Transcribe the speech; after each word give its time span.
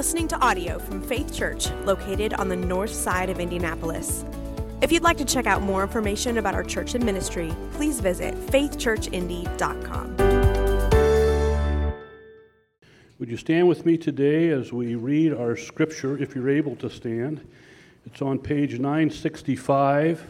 listening 0.00 0.26
to 0.26 0.38
audio 0.38 0.78
from 0.78 1.02
Faith 1.02 1.30
Church, 1.30 1.68
located 1.84 2.32
on 2.32 2.48
the 2.48 2.56
north 2.56 2.90
side 2.90 3.28
of 3.28 3.38
Indianapolis. 3.38 4.24
If 4.80 4.90
you'd 4.90 5.02
like 5.02 5.18
to 5.18 5.26
check 5.26 5.46
out 5.46 5.60
more 5.60 5.82
information 5.82 6.38
about 6.38 6.54
our 6.54 6.64
church 6.64 6.94
and 6.94 7.04
ministry, 7.04 7.52
please 7.72 8.00
visit 8.00 8.34
faithchurchindy.com. 8.46 10.16
Would 13.18 13.28
you 13.28 13.36
stand 13.36 13.68
with 13.68 13.84
me 13.84 13.98
today 13.98 14.48
as 14.48 14.72
we 14.72 14.94
read 14.94 15.34
our 15.34 15.54
scripture, 15.54 16.16
if 16.16 16.34
you're 16.34 16.48
able 16.48 16.76
to 16.76 16.88
stand? 16.88 17.46
It's 18.06 18.22
on 18.22 18.38
page 18.38 18.78
965 18.78 20.24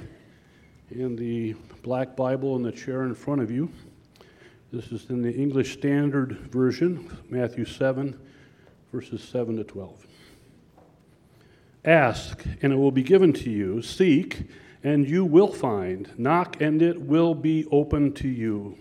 in 0.90 1.14
the 1.14 1.54
black 1.84 2.16
Bible 2.16 2.56
in 2.56 2.64
the 2.64 2.72
chair 2.72 3.04
in 3.04 3.14
front 3.14 3.40
of 3.40 3.52
you. 3.52 3.70
This 4.72 4.90
is 4.90 5.08
in 5.10 5.22
the 5.22 5.32
English 5.32 5.74
Standard 5.74 6.32
Version, 6.50 7.16
Matthew 7.28 7.64
7 7.64 8.18
verses 8.92 9.22
7 9.22 9.56
to 9.56 9.64
12. 9.64 10.06
Ask, 11.84 12.44
and 12.60 12.72
it 12.72 12.76
will 12.76 12.90
be 12.90 13.02
given 13.02 13.32
to 13.34 13.50
you. 13.50 13.80
Seek, 13.82 14.42
and 14.82 15.08
you 15.08 15.24
will 15.24 15.52
find. 15.52 16.10
Knock, 16.18 16.60
and 16.60 16.82
it 16.82 17.00
will 17.00 17.34
be 17.34 17.66
open 17.70 18.12
to 18.14 18.28
you. 18.28 18.76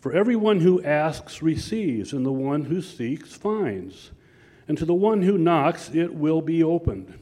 For 0.00 0.12
everyone 0.12 0.60
who 0.60 0.82
asks 0.82 1.42
receives, 1.42 2.12
and 2.12 2.24
the 2.24 2.32
one 2.32 2.64
who 2.64 2.80
seeks 2.80 3.34
finds. 3.34 4.10
And 4.66 4.78
to 4.78 4.84
the 4.84 4.94
one 4.94 5.22
who 5.22 5.38
knocks, 5.38 5.90
it 5.92 6.14
will 6.14 6.40
be 6.40 6.62
opened. 6.62 7.18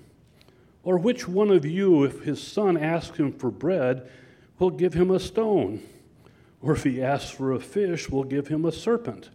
Or 0.83 0.98
which 0.98 1.27
one 1.27 1.50
of 1.50 1.64
you, 1.64 2.05
if 2.05 2.23
his 2.23 2.42
son 2.42 2.77
asks 2.77 3.19
him 3.19 3.33
for 3.33 3.50
bread, 3.50 4.09
will 4.59 4.70
give 4.70 4.95
him 4.95 5.11
a 5.11 5.20
stone? 5.20 5.83
Or 6.62 6.73
if 6.73 6.84
he 6.84 7.02
asks 7.02 7.30
for 7.30 7.52
a 7.52 7.61
fish, 7.61 8.09
will 8.09 8.25
give 8.25 8.48
him 8.48 8.64
a 8.64 8.73
serpent? 8.73 9.30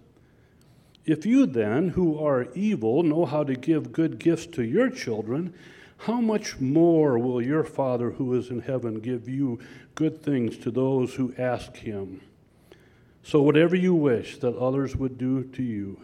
If 1.06 1.26
you 1.26 1.46
then, 1.46 1.90
who 1.90 2.24
are 2.24 2.48
evil, 2.54 3.02
know 3.02 3.26
how 3.26 3.44
to 3.44 3.56
give 3.56 3.92
good 3.92 4.20
gifts 4.20 4.46
to 4.48 4.64
your 4.64 4.90
children, 4.90 5.54
how 5.98 6.22
much 6.22 6.60
more 6.60 7.18
will 7.18 7.42
your 7.42 7.64
Father 7.64 8.12
who 8.12 8.34
is 8.36 8.50
in 8.50 8.62
heaven 8.62 9.00
give 9.00 9.28
you 9.28 9.60
good 9.96 10.22
things 10.22 10.58
to 10.60 10.72
those 10.72 11.16
who 11.16 11.34
ask 11.38 11.76
him? 11.76 12.22
So, 13.24 13.42
whatever 13.42 13.76
you 13.76 13.94
wish 13.94 14.40
that 14.40 14.56
others 14.56 14.96
would 14.96 15.18
do 15.18 15.44
to 15.44 15.64
you, 15.64 16.00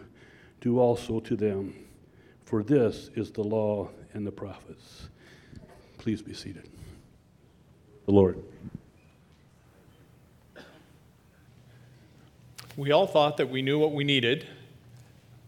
do 0.60 0.78
also 0.78 1.20
to 1.20 1.36
them. 1.36 1.74
For 2.44 2.62
this 2.62 3.10
is 3.14 3.30
the 3.30 3.42
law 3.42 3.90
and 4.14 4.26
the 4.26 4.32
prophets. 4.32 5.08
Please 5.98 6.22
be 6.22 6.32
seated. 6.32 6.68
The 8.06 8.12
Lord. 8.12 8.42
We 12.76 12.92
all 12.92 13.08
thought 13.08 13.36
that 13.38 13.50
we 13.50 13.62
knew 13.62 13.78
what 13.78 13.92
we 13.92 14.04
needed 14.04 14.46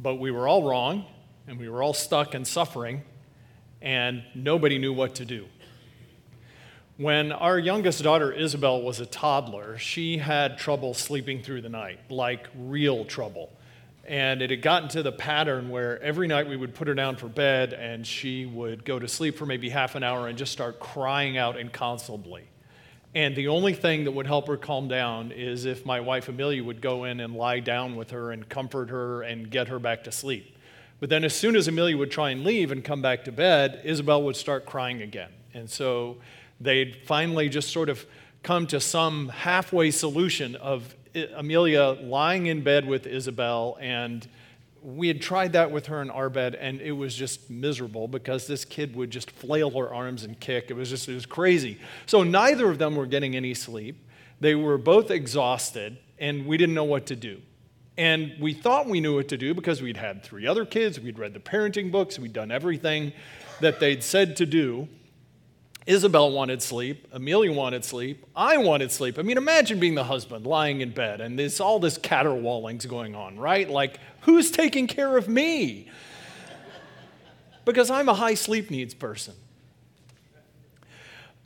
but 0.02 0.16
we 0.16 0.30
were 0.30 0.48
all 0.48 0.62
wrong, 0.62 1.04
and 1.46 1.58
we 1.58 1.68
were 1.68 1.82
all 1.82 1.94
stuck 1.94 2.34
and 2.34 2.46
suffering, 2.46 3.02
and 3.82 4.22
nobody 4.34 4.78
knew 4.78 4.92
what 4.92 5.14
to 5.16 5.24
do. 5.24 5.46
When 7.00 7.32
our 7.32 7.58
youngest 7.58 8.02
daughter 8.02 8.30
Isabel 8.30 8.82
was 8.82 9.00
a 9.00 9.06
toddler, 9.06 9.78
she 9.78 10.18
had 10.18 10.58
trouble 10.58 10.92
sleeping 10.92 11.42
through 11.42 11.62
the 11.62 11.70
night, 11.70 11.98
like 12.10 12.46
real 12.54 13.06
trouble. 13.06 13.50
And 14.06 14.42
it 14.42 14.50
had 14.50 14.60
gotten 14.60 14.90
to 14.90 15.02
the 15.02 15.12
pattern 15.12 15.70
where 15.70 15.98
every 16.02 16.28
night 16.28 16.46
we 16.46 16.58
would 16.58 16.74
put 16.74 16.88
her 16.88 16.94
down 16.94 17.16
for 17.16 17.28
bed 17.28 17.72
and 17.72 18.06
she 18.06 18.44
would 18.44 18.84
go 18.84 18.98
to 18.98 19.08
sleep 19.08 19.38
for 19.38 19.46
maybe 19.46 19.70
half 19.70 19.94
an 19.94 20.02
hour 20.02 20.28
and 20.28 20.36
just 20.36 20.52
start 20.52 20.78
crying 20.78 21.38
out 21.38 21.58
inconsolably. 21.58 22.49
And 23.14 23.34
the 23.34 23.48
only 23.48 23.74
thing 23.74 24.04
that 24.04 24.12
would 24.12 24.26
help 24.26 24.46
her 24.46 24.56
calm 24.56 24.86
down 24.86 25.32
is 25.32 25.64
if 25.64 25.84
my 25.84 25.98
wife 25.98 26.28
Amelia 26.28 26.62
would 26.62 26.80
go 26.80 27.04
in 27.04 27.18
and 27.18 27.34
lie 27.34 27.58
down 27.58 27.96
with 27.96 28.10
her 28.10 28.30
and 28.30 28.48
comfort 28.48 28.90
her 28.90 29.22
and 29.22 29.50
get 29.50 29.68
her 29.68 29.80
back 29.80 30.04
to 30.04 30.12
sleep. 30.12 30.56
But 31.00 31.08
then, 31.08 31.24
as 31.24 31.34
soon 31.34 31.56
as 31.56 31.66
Amelia 31.66 31.96
would 31.96 32.10
try 32.10 32.30
and 32.30 32.44
leave 32.44 32.70
and 32.70 32.84
come 32.84 33.02
back 33.02 33.24
to 33.24 33.32
bed, 33.32 33.80
Isabel 33.84 34.22
would 34.22 34.36
start 34.36 34.66
crying 34.66 35.02
again. 35.02 35.30
And 35.54 35.68
so 35.68 36.18
they'd 36.60 36.96
finally 37.04 37.48
just 37.48 37.70
sort 37.70 37.88
of 37.88 38.04
come 38.42 38.66
to 38.68 38.78
some 38.80 39.30
halfway 39.30 39.90
solution 39.90 40.54
of 40.56 40.94
Amelia 41.34 41.96
lying 42.02 42.46
in 42.46 42.62
bed 42.62 42.86
with 42.86 43.06
Isabel 43.06 43.76
and 43.80 44.28
we 44.82 45.08
had 45.08 45.20
tried 45.20 45.52
that 45.52 45.70
with 45.70 45.86
her 45.86 46.00
in 46.00 46.10
our 46.10 46.30
bed 46.30 46.54
and 46.54 46.80
it 46.80 46.92
was 46.92 47.14
just 47.14 47.50
miserable 47.50 48.08
because 48.08 48.46
this 48.46 48.64
kid 48.64 48.96
would 48.96 49.10
just 49.10 49.30
flail 49.30 49.70
her 49.70 49.92
arms 49.92 50.24
and 50.24 50.38
kick. 50.40 50.70
It 50.70 50.74
was 50.74 50.88
just 50.88 51.08
it 51.08 51.14
was 51.14 51.26
crazy. 51.26 51.78
So 52.06 52.22
neither 52.22 52.70
of 52.70 52.78
them 52.78 52.96
were 52.96 53.06
getting 53.06 53.36
any 53.36 53.54
sleep. 53.54 54.08
They 54.40 54.54
were 54.54 54.78
both 54.78 55.10
exhausted 55.10 55.98
and 56.18 56.46
we 56.46 56.56
didn't 56.56 56.74
know 56.74 56.84
what 56.84 57.06
to 57.06 57.16
do. 57.16 57.40
And 57.96 58.32
we 58.40 58.54
thought 58.54 58.86
we 58.86 59.00
knew 59.00 59.16
what 59.16 59.28
to 59.28 59.36
do 59.36 59.52
because 59.54 59.82
we'd 59.82 59.96
had 59.98 60.22
three 60.22 60.46
other 60.46 60.64
kids 60.64 60.98
we'd 60.98 61.18
read 61.18 61.34
the 61.34 61.40
parenting 61.40 61.92
books 61.92 62.18
we'd 62.18 62.32
done 62.32 62.50
everything 62.50 63.12
that 63.60 63.80
they'd 63.80 64.02
said 64.02 64.36
to 64.36 64.46
do 64.46 64.88
Isabel 65.86 66.30
wanted 66.30 66.62
sleep. 66.62 67.08
Amelia 67.12 67.52
wanted 67.52 67.84
sleep. 67.84 68.26
I 68.36 68.58
wanted 68.58 68.92
sleep. 68.92 69.18
I 69.18 69.22
mean, 69.22 69.38
imagine 69.38 69.80
being 69.80 69.94
the 69.94 70.04
husband 70.04 70.46
lying 70.46 70.82
in 70.82 70.90
bed 70.90 71.20
and 71.20 71.38
there's 71.38 71.60
all 71.60 71.78
this 71.78 71.98
caterwauling's 71.98 72.86
going 72.86 73.14
on, 73.14 73.38
right? 73.38 73.68
Like, 73.68 73.98
who's 74.22 74.50
taking 74.50 74.86
care 74.86 75.16
of 75.16 75.28
me? 75.28 75.88
Because 77.64 77.90
I'm 77.90 78.08
a 78.08 78.14
high 78.14 78.34
sleep 78.34 78.70
needs 78.70 78.94
person. 78.94 79.34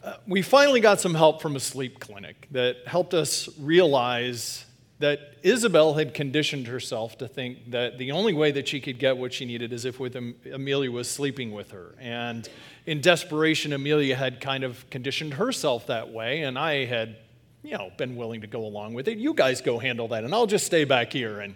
Uh, 0.03 0.17
we 0.27 0.43
finally 0.43 0.81
got 0.81 1.01
some 1.01 1.15
help 1.15 1.41
from 1.41 1.57
a 1.57 1.61
sleep 1.61 1.99
clinic 1.99 2.47
that 2.51 2.77
helped 2.87 3.15
us 3.15 3.49
realize 3.59 4.67
that 5.05 5.35
Isabel 5.43 5.93
had 5.93 6.15
conditioned 6.15 6.67
herself 6.67 7.19
to 7.19 7.29
think 7.29 7.73
that 7.73 7.99
the 7.99 8.13
only 8.13 8.33
way 8.33 8.53
that 8.53 8.67
she 8.67 8.81
could 8.81 8.99
get 8.99 9.19
what 9.19 9.35
she 9.35 9.45
needed 9.45 9.71
is 9.71 9.85
if 9.85 10.01
with 10.01 10.17
Amelia 10.17 10.91
was 10.91 11.11
sleeping 11.11 11.53
with 11.53 11.73
her. 11.73 11.95
And 12.01 12.49
in 12.87 13.03
desperation, 13.03 13.75
Amelia 13.75 14.17
had 14.17 14.41
kind 14.41 14.65
of 14.65 14.89
conditioned 14.89 15.35
herself 15.35 15.89
that 15.89 16.11
way, 16.11 16.45
and 16.45 16.59
I 16.59 16.87
had, 16.87 17.17
you 17.63 17.77
know, 17.77 17.91
been 17.99 18.17
willing 18.17 18.41
to 18.41 18.47
go 18.47 18.65
along 18.65 18.95
with 18.95 19.07
it. 19.07 19.19
You 19.19 19.35
guys 19.35 19.61
go 19.61 19.79
handle 19.79 20.09
that, 20.09 20.25
and 20.25 20.35
I'll 20.35 20.47
just 20.47 20.65
stay 20.65 20.85
back 20.85 21.13
here 21.13 21.39
and 21.39 21.55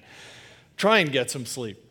try 0.77 0.99
and 0.99 1.11
get 1.11 1.31
some 1.31 1.47
sleep. 1.47 1.83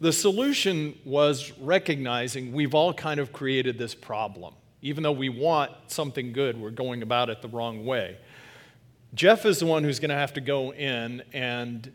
The 0.00 0.10
solution 0.10 0.98
was 1.04 1.52
recognizing 1.60 2.54
we've 2.54 2.74
all 2.74 2.94
kind 2.94 3.20
of 3.20 3.30
created 3.30 3.76
this 3.76 3.94
problem. 3.94 4.54
Even 4.80 5.02
though 5.02 5.12
we 5.12 5.28
want 5.28 5.72
something 5.88 6.32
good, 6.32 6.58
we're 6.58 6.70
going 6.70 7.02
about 7.02 7.28
it 7.28 7.42
the 7.42 7.48
wrong 7.48 7.84
way. 7.84 8.16
Jeff 9.16 9.46
is 9.46 9.60
the 9.60 9.66
one 9.66 9.82
who's 9.82 9.98
going 9.98 10.10
to 10.10 10.14
have 10.14 10.34
to 10.34 10.42
go 10.42 10.74
in 10.74 11.22
and 11.32 11.90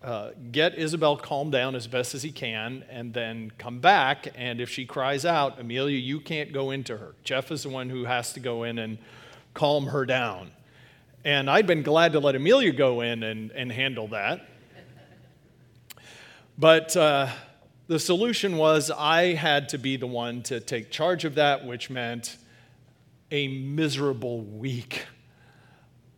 uh, 0.00 0.30
get 0.52 0.78
Isabel 0.78 1.16
calmed 1.16 1.50
down 1.50 1.74
as 1.74 1.88
best 1.88 2.14
as 2.14 2.22
he 2.22 2.30
can 2.30 2.84
and 2.88 3.12
then 3.12 3.50
come 3.58 3.80
back. 3.80 4.28
And 4.36 4.60
if 4.60 4.70
she 4.70 4.86
cries 4.86 5.24
out, 5.24 5.58
Amelia, 5.58 5.98
you 5.98 6.20
can't 6.20 6.52
go 6.52 6.70
into 6.70 6.96
her. 6.96 7.16
Jeff 7.24 7.50
is 7.50 7.64
the 7.64 7.68
one 7.68 7.90
who 7.90 8.04
has 8.04 8.32
to 8.34 8.40
go 8.40 8.62
in 8.62 8.78
and 8.78 8.98
calm 9.54 9.86
her 9.86 10.06
down. 10.06 10.52
And 11.24 11.50
I'd 11.50 11.66
been 11.66 11.82
glad 11.82 12.12
to 12.12 12.20
let 12.20 12.36
Amelia 12.36 12.70
go 12.70 13.00
in 13.00 13.24
and, 13.24 13.50
and 13.50 13.72
handle 13.72 14.06
that. 14.08 14.48
But 16.56 16.96
uh, 16.96 17.28
the 17.88 17.98
solution 17.98 18.56
was 18.56 18.88
I 18.88 19.34
had 19.34 19.68
to 19.70 19.78
be 19.78 19.96
the 19.96 20.06
one 20.06 20.44
to 20.44 20.60
take 20.60 20.92
charge 20.92 21.24
of 21.24 21.34
that, 21.34 21.66
which 21.66 21.90
meant 21.90 22.36
a 23.32 23.48
miserable 23.48 24.42
week 24.42 25.06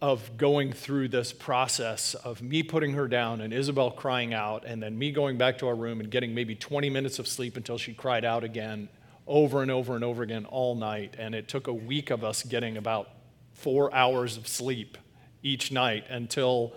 of 0.03 0.37
going 0.37 0.73
through 0.73 1.07
this 1.07 1.33
process 1.33 2.15
of 2.15 2.43
me 2.43 2.65
putting 2.65 2.95
her 2.95 3.07
down 3.07 3.41
and 3.41 3.55
Isabel 3.55 3.93
crying 3.93 4.35
out, 4.35 4.65
and 4.67 4.83
then 4.83 4.99
me 4.99 5.13
going 5.13 5.39
back 5.39 5.59
to 5.59 5.69
our 5.69 5.77
room 5.77 6.01
and 6.01 6.11
getting 6.11 6.35
maybe 6.35 6.57
20 6.57 6.91
minutes 6.91 7.21
of 7.21 7.29
sleep 7.29 7.57
until 7.57 7.79
she 7.79 7.95
cried 7.95 8.25
out 8.25 8.43
again 8.43 8.89
over 9.29 9.63
and 9.63 9.71
over 9.71 9.95
and 9.95 10.03
over 10.03 10.25
again 10.25 10.45
all 10.47 10.75
night. 10.75 11.15
And 11.17 11.37
it 11.37 11.47
took 11.47 11.69
a 11.69 11.73
week 11.73 12.11
of 12.11 12.25
us 12.25 12.43
getting 12.43 12.77
about 12.77 13.11
four 13.53 13.95
hours 13.95 14.37
of 14.37 14.49
sleep 14.49 14.99
each 15.41 15.71
night 15.71 16.05
until 16.09 16.73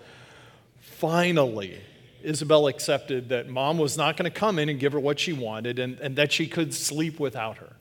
finally 0.79 1.81
Isabel 2.21 2.67
accepted 2.67 3.29
that 3.29 3.49
mom 3.49 3.79
was 3.79 3.97
not 3.97 4.17
going 4.17 4.31
to 4.31 4.39
come 4.39 4.59
in 4.59 4.69
and 4.69 4.79
give 4.79 4.93
her 4.93 4.99
what 4.99 5.19
she 5.19 5.33
wanted 5.33 5.79
and, 5.79 5.99
and 5.99 6.15
that 6.15 6.31
she 6.31 6.47
could 6.47 6.75
sleep 6.75 7.19
without 7.19 7.57
her. 7.57 7.75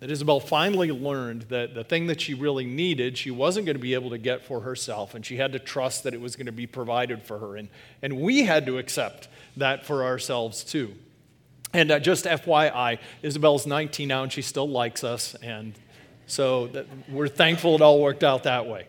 That 0.00 0.10
Isabel 0.10 0.40
finally 0.40 0.90
learned 0.90 1.42
that 1.42 1.74
the 1.74 1.82
thing 1.82 2.06
that 2.08 2.20
she 2.20 2.34
really 2.34 2.66
needed, 2.66 3.16
she 3.16 3.30
wasn't 3.30 3.64
going 3.64 3.76
to 3.76 3.82
be 3.82 3.94
able 3.94 4.10
to 4.10 4.18
get 4.18 4.44
for 4.44 4.60
herself, 4.60 5.14
and 5.14 5.24
she 5.24 5.36
had 5.36 5.52
to 5.52 5.58
trust 5.58 6.04
that 6.04 6.12
it 6.12 6.20
was 6.20 6.36
going 6.36 6.46
to 6.46 6.52
be 6.52 6.66
provided 6.66 7.22
for 7.22 7.38
her. 7.38 7.56
And, 7.56 7.68
and 8.02 8.20
we 8.20 8.44
had 8.44 8.66
to 8.66 8.76
accept 8.76 9.28
that 9.56 9.86
for 9.86 10.04
ourselves 10.04 10.64
too. 10.64 10.94
And 11.72 11.90
uh, 11.90 11.98
just 11.98 12.26
FYI, 12.26 12.98
Isabel's 13.22 13.66
19 13.66 14.08
now, 14.08 14.22
and 14.22 14.32
she 14.32 14.42
still 14.42 14.68
likes 14.68 15.02
us, 15.02 15.34
and 15.36 15.74
so 16.26 16.66
that, 16.68 16.86
we're 17.08 17.28
thankful 17.28 17.74
it 17.74 17.80
all 17.80 18.00
worked 18.00 18.24
out 18.24 18.42
that 18.42 18.66
way. 18.66 18.86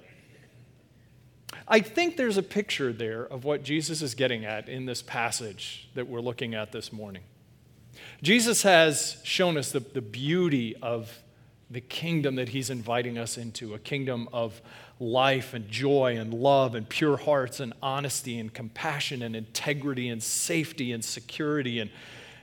I 1.68 1.82
think 1.82 2.18
there's 2.18 2.38
a 2.38 2.44
picture 2.44 2.94
there 2.94 3.24
of 3.24 3.44
what 3.44 3.64
Jesus 3.64 4.02
is 4.02 4.16
getting 4.16 4.46
at 4.46 4.70
in 4.70 4.86
this 4.86 5.02
passage 5.02 5.90
that 5.96 6.08
we're 6.08 6.22
looking 6.22 6.54
at 6.56 6.72
this 6.72 6.94
morning. 6.94 7.24
Jesus 8.24 8.64
has 8.64 9.18
shown 9.24 9.58
us 9.58 9.72
the, 9.72 9.80
the 9.80 10.02
beauty 10.02 10.76
of 10.82 11.22
the 11.70 11.82
kingdom 11.82 12.36
that 12.36 12.50
he's 12.50 12.70
inviting 12.70 13.18
us 13.18 13.38
into 13.38 13.74
a 13.74 13.80
kingdom 13.80 14.30
of 14.32 14.62
life 15.00 15.54
and 15.54 15.70
joy 15.70 16.18
and 16.18 16.34
love 16.34 16.76
and 16.76 16.88
pure 16.88 17.18
hearts 17.18 17.60
and 17.60 17.74
honesty 17.84 18.40
and 18.40 18.54
compassion 18.54 19.22
and 19.22 19.36
integrity 19.36 20.10
and 20.10 20.24
safety 20.24 20.92
and 20.92 21.04
security 21.04 21.80
and, 21.80 21.90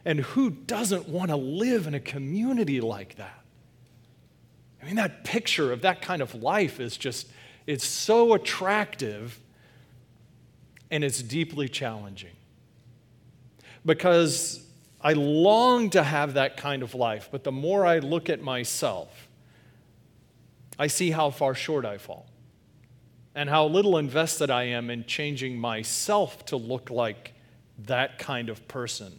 And 0.05 0.21
who 0.21 0.50
doesn't 0.50 1.09
want 1.09 1.31
to 1.31 1.37
live 1.37 1.87
in 1.87 1.94
a 1.94 2.00
community 2.00 2.81
like 2.81 3.17
that? 3.17 3.43
I 4.82 4.87
mean, 4.87 4.97
that 4.97 5.25
picture 5.25 5.73
of 5.73 5.81
that 5.81 6.03
kind 6.03 6.21
of 6.21 6.35
life 6.35 6.79
is 6.79 6.99
just, 6.99 7.26
it's 7.67 7.87
so 7.87 8.35
attractive 8.35 9.41
and 10.91 11.03
it's 11.03 11.23
deeply 11.23 11.69
challenging. 11.69 12.37
Because 13.87 14.63
I 15.04 15.12
long 15.12 15.90
to 15.90 16.02
have 16.02 16.34
that 16.34 16.56
kind 16.56 16.82
of 16.82 16.94
life, 16.94 17.28
but 17.30 17.44
the 17.44 17.52
more 17.52 17.84
I 17.84 17.98
look 17.98 18.30
at 18.30 18.40
myself, 18.40 19.28
I 20.78 20.86
see 20.86 21.10
how 21.10 21.28
far 21.28 21.54
short 21.54 21.84
I 21.84 21.98
fall 21.98 22.26
and 23.34 23.50
how 23.50 23.66
little 23.66 23.98
invested 23.98 24.50
I 24.50 24.64
am 24.64 24.88
in 24.88 25.04
changing 25.04 25.58
myself 25.58 26.46
to 26.46 26.56
look 26.56 26.88
like 26.88 27.34
that 27.80 28.18
kind 28.18 28.48
of 28.48 28.66
person. 28.66 29.12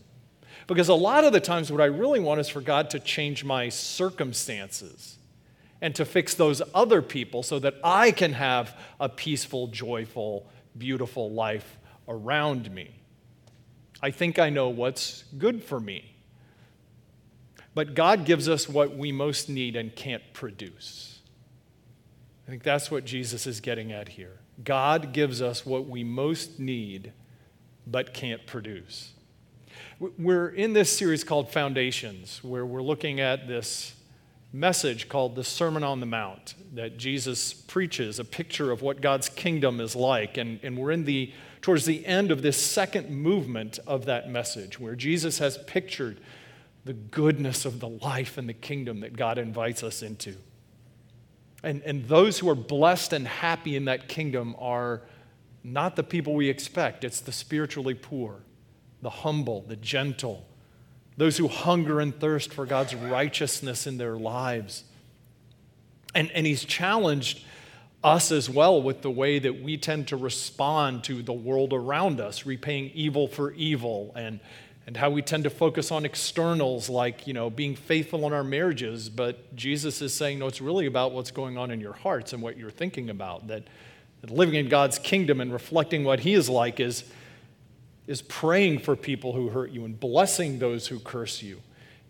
Because 0.66 0.90
a 0.90 0.96
lot 0.96 1.24
of 1.24 1.34
the 1.34 1.40
times, 1.40 1.72
what 1.72 1.82
I 1.82 1.86
really 1.86 2.20
want 2.20 2.40
is 2.40 2.50
for 2.50 2.62
God 2.62 2.90
to 2.90 3.00
change 3.00 3.44
my 3.44 3.70
circumstances 3.70 5.20
and 5.82 5.94
to 5.96 6.06
fix 6.06 6.34
those 6.34 6.64
other 6.74 7.04
people 7.04 7.44
so 7.44 7.60
that 7.60 7.76
I 7.84 8.12
can 8.12 8.34
have 8.34 8.76
a 9.00 9.08
peaceful, 9.08 9.68
joyful, 9.68 10.50
beautiful 10.76 11.30
life 11.30 11.78
around 12.08 12.72
me. 12.72 12.90
I 14.02 14.12
think 14.12 14.40
I 14.40 14.50
know 14.50 14.70
what's 14.70 15.24
good 15.38 15.64
for 15.64 15.80
me. 15.80 16.16
But 17.74 17.94
God 17.94 18.26
gives 18.26 18.48
us 18.48 18.70
what 18.70 18.96
we 18.96 19.12
most 19.12 19.50
need 19.50 19.76
and 19.76 19.94
can't 19.96 20.24
produce. 20.34 21.20
I 22.48 22.52
think 22.52 22.64
that's 22.64 22.90
what 22.90 23.06
Jesus 23.06 23.46
is 23.46 23.60
getting 23.60 23.92
at 23.92 24.10
here. 24.10 24.40
God 24.64 25.12
gives 25.12 25.42
us 25.42 25.66
what 25.66 25.88
we 25.88 26.04
most 26.04 26.60
need 26.60 27.12
but 27.86 28.14
can't 28.14 28.46
produce. 28.48 29.12
We're 30.00 30.48
in 30.48 30.74
this 30.74 30.96
series 30.96 31.24
called 31.24 31.52
Foundations, 31.52 32.44
where 32.44 32.66
we're 32.66 32.82
looking 32.82 33.20
at 33.20 33.48
this 33.48 33.94
message 34.54 35.10
called 35.10 35.36
the 35.36 35.44
Sermon 35.44 35.84
on 35.84 36.00
the 36.00 36.06
Mount 36.06 36.56
that 36.74 36.98
Jesus 36.98 37.54
preaches, 37.54 38.20
a 38.20 38.24
picture 38.24 38.72
of 38.72 38.82
what 38.82 39.02
God's 39.02 39.28
kingdom 39.28 39.82
is 39.82 39.96
like. 39.96 40.38
And, 40.38 40.60
and 40.64 40.78
we're 40.78 40.92
in 40.92 41.04
the, 41.04 41.34
towards 41.66 41.86
the 41.86 42.06
end 42.06 42.30
of 42.30 42.44
this 42.44 42.64
second 42.64 43.10
movement 43.10 43.80
of 43.88 44.06
that 44.06 44.30
message, 44.30 44.80
where 44.80 44.96
Jesus 44.96 45.40
has 45.40 45.58
pictured 45.66 46.22
the 46.84 46.94
goodness 46.94 47.66
of 47.66 47.80
the 47.80 47.90
life 47.90 48.38
and 48.38 48.48
the 48.48 48.54
kingdom 48.54 49.00
that 49.00 49.18
God 49.18 49.40
invites 49.40 49.82
us 49.82 50.04
into. 50.04 50.36
And, 51.64 51.82
and 51.82 52.08
those 52.08 52.38
who 52.38 52.48
are 52.50 52.56
blessed 52.56 53.14
and 53.14 53.28
happy 53.28 53.76
in 53.76 53.86
that 53.86 54.08
kingdom 54.08 54.56
are 54.60 55.02
not 55.64 55.96
the 55.96 56.04
people 56.04 56.36
we 56.36 56.50
expect. 56.50 57.04
It's 57.04 57.20
the 57.20 57.32
spiritually 57.32 57.96
poor, 57.96 58.44
the 59.02 59.10
humble, 59.10 59.62
the 59.62 59.76
gentle, 59.76 60.46
those 61.18 61.36
who 61.36 61.48
hunger 61.48 62.00
and 62.00 62.16
thirst 62.20 62.54
for 62.54 62.68
God's 62.68 62.94
righteousness 62.94 63.88
in 63.88 63.98
their 63.98 64.18
lives. 64.18 64.84
And, 66.14 66.30
and 66.30 66.46
he's 66.46 66.64
challenged 66.64 67.44
us 68.06 68.32
as 68.32 68.50
well 68.50 68.80
with 68.82 69.02
the 69.02 69.10
way 69.10 69.40
that 69.40 69.64
we 69.64 69.78
tend 69.78 70.08
to 70.10 70.16
respond 70.16 71.04
to 71.06 71.24
the 71.24 71.34
world 71.34 71.74
around 71.74 72.20
us, 72.20 72.46
repaying 72.46 72.92
evil 72.94 73.28
for 73.28 73.52
evil, 73.54 74.14
and, 74.16 74.40
and 74.86 74.96
how 74.96 75.10
we 75.10 75.24
tend 75.24 75.44
to 75.44 75.50
focus 75.50 75.92
on 75.92 76.06
externals 76.06 76.88
like, 76.88 77.26
you 77.26 77.34
know, 77.34 77.50
being 77.50 77.76
faithful 77.76 78.28
in 78.28 78.34
our 78.34 78.44
marriages. 78.44 79.10
But 79.10 79.56
Jesus 79.56 80.04
is 80.04 80.14
saying, 80.14 80.38
no, 80.38 80.46
it's 80.46 80.62
really 80.62 80.86
about 80.86 81.14
what's 81.14 81.32
going 81.32 81.58
on 81.58 81.72
in 81.72 81.82
your 81.82 81.94
hearts 81.94 82.32
and 82.32 82.44
what 82.44 82.58
you're 82.58 82.70
thinking 82.70 83.10
about. 83.10 83.48
That, 83.48 83.64
that 84.22 84.30
living 84.30 84.54
in 84.54 84.70
God's 84.70 85.00
kingdom 85.00 85.42
and 85.42 85.52
reflecting 85.52 86.04
what 86.04 86.20
He 86.20 86.36
is 86.36 86.48
like 86.48 86.80
is 86.80 87.06
is 88.08 88.22
praying 88.22 88.78
for 88.78 88.96
people 88.96 89.34
who 89.34 89.50
hurt 89.50 89.72
you 89.72 89.84
and 89.84 90.00
blessing 90.00 90.60
those 90.60 90.88
who 90.88 91.00
curse 91.00 91.42
you. 91.42 91.60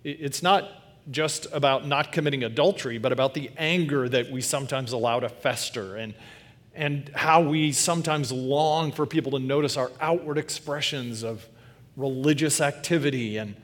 It's 0.03 0.43
not 0.43 0.69
just 1.11 1.47
about 1.51 1.85
not 1.85 2.11
committing 2.11 2.43
adultery, 2.43 2.97
but 2.97 3.11
about 3.11 3.33
the 3.33 3.51
anger 3.57 4.09
that 4.09 4.31
we 4.31 4.41
sometimes 4.41 4.91
allow 4.91 5.19
to 5.19 5.29
fester 5.29 5.95
and, 5.95 6.13
and 6.73 7.09
how 7.13 7.41
we 7.41 7.71
sometimes 7.71 8.31
long 8.31 8.91
for 8.91 9.05
people 9.05 9.31
to 9.33 9.39
notice 9.39 9.77
our 9.77 9.91
outward 10.01 10.37
expressions 10.37 11.23
of 11.23 11.47
religious 11.95 12.59
activity 12.59 13.37
and, 13.37 13.55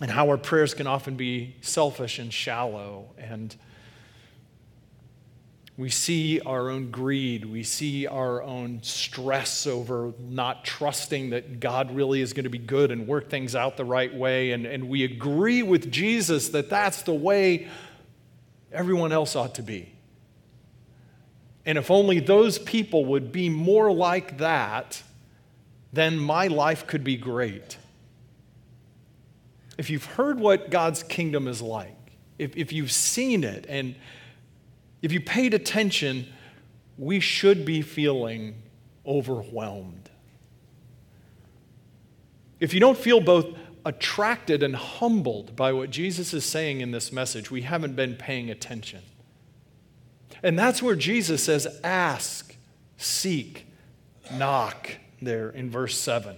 and 0.00 0.10
how 0.10 0.28
our 0.28 0.38
prayers 0.38 0.74
can 0.74 0.86
often 0.86 1.16
be 1.16 1.54
selfish 1.60 2.18
and 2.18 2.32
shallow 2.32 3.06
and 3.18 3.54
we 5.78 5.90
see 5.90 6.40
our 6.40 6.70
own 6.70 6.90
greed. 6.90 7.44
We 7.44 7.62
see 7.62 8.08
our 8.08 8.42
own 8.42 8.82
stress 8.82 9.64
over 9.64 10.12
not 10.18 10.64
trusting 10.64 11.30
that 11.30 11.60
God 11.60 11.94
really 11.94 12.20
is 12.20 12.32
going 12.32 12.44
to 12.44 12.50
be 12.50 12.58
good 12.58 12.90
and 12.90 13.06
work 13.06 13.30
things 13.30 13.54
out 13.54 13.76
the 13.76 13.84
right 13.84 14.12
way. 14.12 14.50
And, 14.50 14.66
and 14.66 14.88
we 14.88 15.04
agree 15.04 15.62
with 15.62 15.92
Jesus 15.92 16.48
that 16.48 16.68
that's 16.68 17.02
the 17.02 17.14
way 17.14 17.68
everyone 18.72 19.12
else 19.12 19.36
ought 19.36 19.54
to 19.54 19.62
be. 19.62 19.92
And 21.64 21.78
if 21.78 21.92
only 21.92 22.18
those 22.18 22.58
people 22.58 23.04
would 23.04 23.30
be 23.30 23.48
more 23.48 23.92
like 23.92 24.38
that, 24.38 25.00
then 25.92 26.18
my 26.18 26.48
life 26.48 26.88
could 26.88 27.04
be 27.04 27.16
great. 27.16 27.78
If 29.78 29.90
you've 29.90 30.06
heard 30.06 30.40
what 30.40 30.70
God's 30.70 31.04
kingdom 31.04 31.46
is 31.46 31.62
like, 31.62 31.94
if, 32.36 32.56
if 32.56 32.72
you've 32.72 32.90
seen 32.90 33.44
it 33.44 33.64
and 33.68 33.94
if 35.02 35.12
you 35.12 35.20
paid 35.20 35.54
attention, 35.54 36.26
we 36.96 37.20
should 37.20 37.64
be 37.64 37.82
feeling 37.82 38.54
overwhelmed. 39.06 40.10
If 42.60 42.74
you 42.74 42.80
don't 42.80 42.98
feel 42.98 43.20
both 43.20 43.46
attracted 43.84 44.62
and 44.62 44.74
humbled 44.74 45.54
by 45.54 45.72
what 45.72 45.90
Jesus 45.90 46.34
is 46.34 46.44
saying 46.44 46.80
in 46.80 46.90
this 46.90 47.12
message, 47.12 47.50
we 47.50 47.62
haven't 47.62 47.94
been 47.94 48.16
paying 48.16 48.50
attention. 48.50 49.00
And 50.42 50.58
that's 50.58 50.82
where 50.82 50.94
Jesus 50.94 51.42
says, 51.44 51.66
ask, 51.82 52.54
seek, 52.96 53.66
knock, 54.32 54.96
there 55.22 55.50
in 55.50 55.70
verse 55.70 55.96
7. 55.96 56.36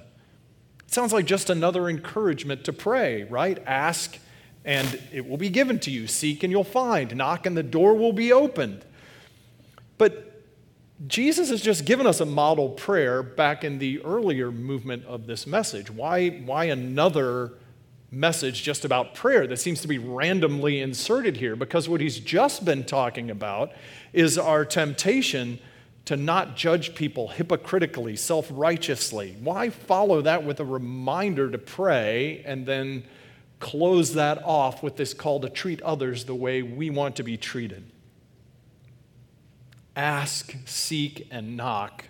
It 0.87 0.95
sounds 0.95 1.12
like 1.12 1.25
just 1.25 1.51
another 1.51 1.89
encouragement 1.89 2.65
to 2.65 2.73
pray, 2.73 3.25
right? 3.25 3.59
Ask 3.67 4.19
and 4.65 5.01
it 5.12 5.27
will 5.27 5.37
be 5.37 5.49
given 5.49 5.79
to 5.81 5.91
you. 5.91 6.07
Seek 6.07 6.43
and 6.43 6.51
you'll 6.51 6.65
find. 6.65 7.15
Knock 7.17 7.47
and 7.47 7.57
the 7.57 7.62
door 7.62 7.95
will 7.95 8.12
be 8.12 8.33
opened. 8.33 8.85
But 9.99 10.45
Jesus 11.07 11.49
has 11.49 11.62
just 11.62 11.87
given 11.87 12.07
us 12.07 12.21
a 12.21 12.27
model 12.27 12.71
prayer 12.71 13.23
back 13.23 13.65
in 13.65 13.79
the 13.79 14.03
earlier 14.05 14.53
movement 14.53 15.05
of 15.07 15.27
this 15.27 15.47
message. 15.47 15.91
Why, 15.91 16.29
why 16.29 16.64
another 16.64 17.52
message 18.11 18.62
just 18.62 18.85
about 18.85 19.14
prayer 19.14 19.47
that 19.47 19.57
seems 19.57 19.81
to 19.81 19.88
be 19.88 19.97
randomly 19.97 20.81
inserted 20.81 21.38
here? 21.38 21.57
Because 21.57 21.88
what 21.88 22.02
he's 22.02 22.19
just 22.19 22.64
been 22.67 22.85
talking 22.85 23.31
about 23.31 23.73
is 24.12 24.37
our 24.37 24.64
temptation 24.67 25.59
to 26.05 26.17
not 26.17 26.57
judge 26.57 26.95
people 26.95 27.29
hypocritically, 27.29 28.17
self 28.17 28.49
righteously. 28.50 29.37
Why 29.40 29.71
follow 29.71 30.21
that 30.23 30.45
with 30.45 30.61
a 30.61 30.64
reminder 30.64 31.50
to 31.50 31.59
pray 31.59 32.43
and 32.45 32.67
then 32.67 33.05
close 33.61 34.14
that 34.14 34.43
off 34.43 34.83
with 34.83 34.97
this 34.97 35.14
call 35.14 35.38
to 35.40 35.49
treat 35.49 35.81
others 35.83 36.25
the 36.25 36.35
way 36.35 36.62
we 36.62 36.90
want 36.90 37.14
to 37.17 37.23
be 37.23 37.37
treated. 37.37 37.85
Ask, 39.95 40.57
seek, 40.67 41.29
and 41.31 41.57
knock 41.57 42.07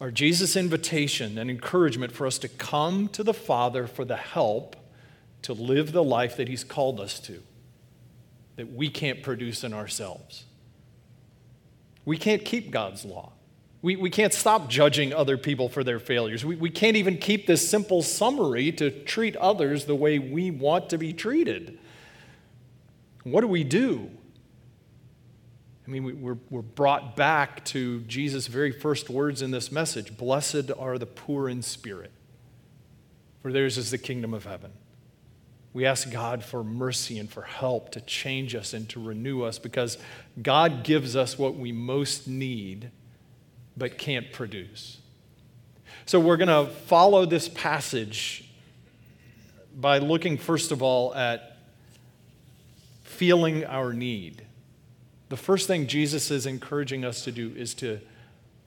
are 0.00 0.10
Jesus' 0.10 0.56
invitation 0.56 1.38
and 1.38 1.48
encouragement 1.48 2.12
for 2.12 2.26
us 2.26 2.38
to 2.38 2.48
come 2.48 3.08
to 3.08 3.22
the 3.22 3.32
Father 3.32 3.86
for 3.86 4.04
the 4.04 4.16
help 4.16 4.76
to 5.42 5.52
live 5.52 5.92
the 5.92 6.04
life 6.04 6.36
that 6.36 6.48
He's 6.48 6.64
called 6.64 7.00
us 7.00 7.18
to, 7.20 7.42
that 8.56 8.72
we 8.72 8.90
can't 8.90 9.22
produce 9.22 9.64
in 9.64 9.72
ourselves. 9.72 10.44
We 12.04 12.18
can't 12.18 12.44
keep 12.44 12.70
God's 12.70 13.04
law. 13.04 13.32
We, 13.86 13.94
we 13.94 14.10
can't 14.10 14.32
stop 14.32 14.68
judging 14.68 15.14
other 15.14 15.38
people 15.38 15.68
for 15.68 15.84
their 15.84 16.00
failures. 16.00 16.44
We, 16.44 16.56
we 16.56 16.70
can't 16.70 16.96
even 16.96 17.18
keep 17.18 17.46
this 17.46 17.70
simple 17.70 18.02
summary 18.02 18.72
to 18.72 18.90
treat 18.90 19.36
others 19.36 19.84
the 19.84 19.94
way 19.94 20.18
we 20.18 20.50
want 20.50 20.90
to 20.90 20.98
be 20.98 21.12
treated. 21.12 21.78
What 23.22 23.42
do 23.42 23.46
we 23.46 23.62
do? 23.62 24.10
I 25.86 25.90
mean, 25.92 26.02
we, 26.02 26.14
we're, 26.14 26.38
we're 26.50 26.62
brought 26.62 27.14
back 27.14 27.64
to 27.66 28.00
Jesus' 28.00 28.48
very 28.48 28.72
first 28.72 29.08
words 29.08 29.40
in 29.40 29.52
this 29.52 29.70
message 29.70 30.16
Blessed 30.16 30.72
are 30.76 30.98
the 30.98 31.06
poor 31.06 31.48
in 31.48 31.62
spirit, 31.62 32.10
for 33.40 33.52
theirs 33.52 33.78
is 33.78 33.92
the 33.92 33.98
kingdom 33.98 34.34
of 34.34 34.46
heaven. 34.46 34.72
We 35.72 35.86
ask 35.86 36.10
God 36.10 36.42
for 36.42 36.64
mercy 36.64 37.20
and 37.20 37.30
for 37.30 37.42
help 37.42 37.92
to 37.92 38.00
change 38.00 38.56
us 38.56 38.74
and 38.74 38.88
to 38.88 39.00
renew 39.00 39.44
us 39.44 39.60
because 39.60 39.96
God 40.42 40.82
gives 40.82 41.14
us 41.14 41.38
what 41.38 41.54
we 41.54 41.70
most 41.70 42.26
need 42.26 42.90
but 43.76 43.98
can't 43.98 44.32
produce. 44.32 44.98
So 46.06 46.20
we're 46.20 46.36
going 46.36 46.66
to 46.66 46.72
follow 46.72 47.26
this 47.26 47.48
passage 47.48 48.48
by 49.74 49.98
looking, 49.98 50.38
first 50.38 50.72
of 50.72 50.82
all, 50.82 51.14
at 51.14 51.58
feeling 53.02 53.64
our 53.64 53.92
need. 53.92 54.46
The 55.28 55.36
first 55.36 55.66
thing 55.66 55.86
Jesus 55.86 56.30
is 56.30 56.46
encouraging 56.46 57.04
us 57.04 57.24
to 57.24 57.32
do 57.32 57.52
is 57.56 57.74
to 57.74 58.00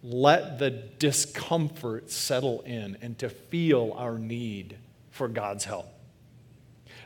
let 0.04 0.60
the 0.60 0.70
discomfort 0.70 2.12
settle 2.12 2.62
in 2.62 2.98
and 3.02 3.18
to 3.20 3.30
feel 3.30 3.94
our 3.98 4.18
need 4.18 4.78
for 5.12 5.28
God's 5.28 5.66
help. 5.66 5.88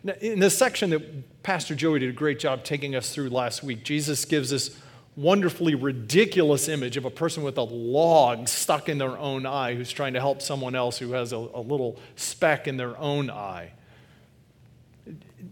Now, 0.04 0.14
in 0.20 0.40
the 0.40 0.50
section 0.50 0.90
that 0.90 1.44
Pastor 1.44 1.76
Joey 1.76 2.00
did 2.00 2.10
a 2.10 2.14
great 2.14 2.40
job 2.40 2.64
taking 2.64 2.96
us 2.96 3.14
through 3.14 3.30
last 3.30 3.64
week, 3.64 3.84
Jesus 3.84 4.26
gives 4.26 4.50
this 4.50 4.78
wonderfully 5.16 5.76
ridiculous 5.76 6.68
image 6.68 6.98
of 6.98 7.06
a 7.06 7.10
person 7.10 7.44
with 7.44 7.58
a 7.58 7.64
log 7.64 8.48
stuck 8.48 8.90
in 8.90 8.98
their 8.98 9.18
own 9.18 9.46
eye 9.46 9.76
who's 9.76 9.92
trying 9.92 10.14
to 10.14 10.20
help 10.20 10.42
someone 10.42 10.76
else 10.76 10.98
who 10.98 11.12
has 11.12 11.32
a, 11.32 11.38
a 11.38 11.62
little 11.62 12.00
speck 12.16 12.68
in 12.68 12.78
their 12.78 12.98
own 12.98 13.30
eye. 13.30 13.72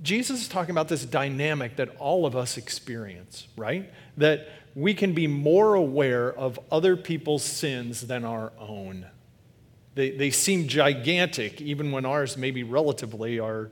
Jesus 0.01 0.41
is 0.41 0.47
talking 0.47 0.71
about 0.71 0.87
this 0.87 1.05
dynamic 1.05 1.75
that 1.75 1.95
all 1.97 2.25
of 2.25 2.35
us 2.35 2.57
experience, 2.57 3.47
right? 3.55 3.91
That 4.17 4.47
we 4.73 4.93
can 4.93 5.13
be 5.13 5.27
more 5.27 5.75
aware 5.75 6.31
of 6.33 6.59
other 6.71 6.95
people's 6.95 7.43
sins 7.43 8.01
than 8.01 8.25
our 8.25 8.51
own. 8.57 9.05
They, 9.93 10.11
they 10.11 10.31
seem 10.31 10.67
gigantic, 10.67 11.61
even 11.61 11.91
when 11.91 12.05
ours, 12.05 12.37
maybe 12.37 12.63
relatively, 12.63 13.39
are 13.39 13.69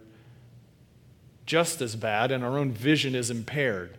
just 1.46 1.82
as 1.82 1.96
bad 1.96 2.32
and 2.32 2.44
our 2.44 2.58
own 2.60 2.72
vision 2.72 3.16
is 3.16 3.32
impaired. 3.32 3.98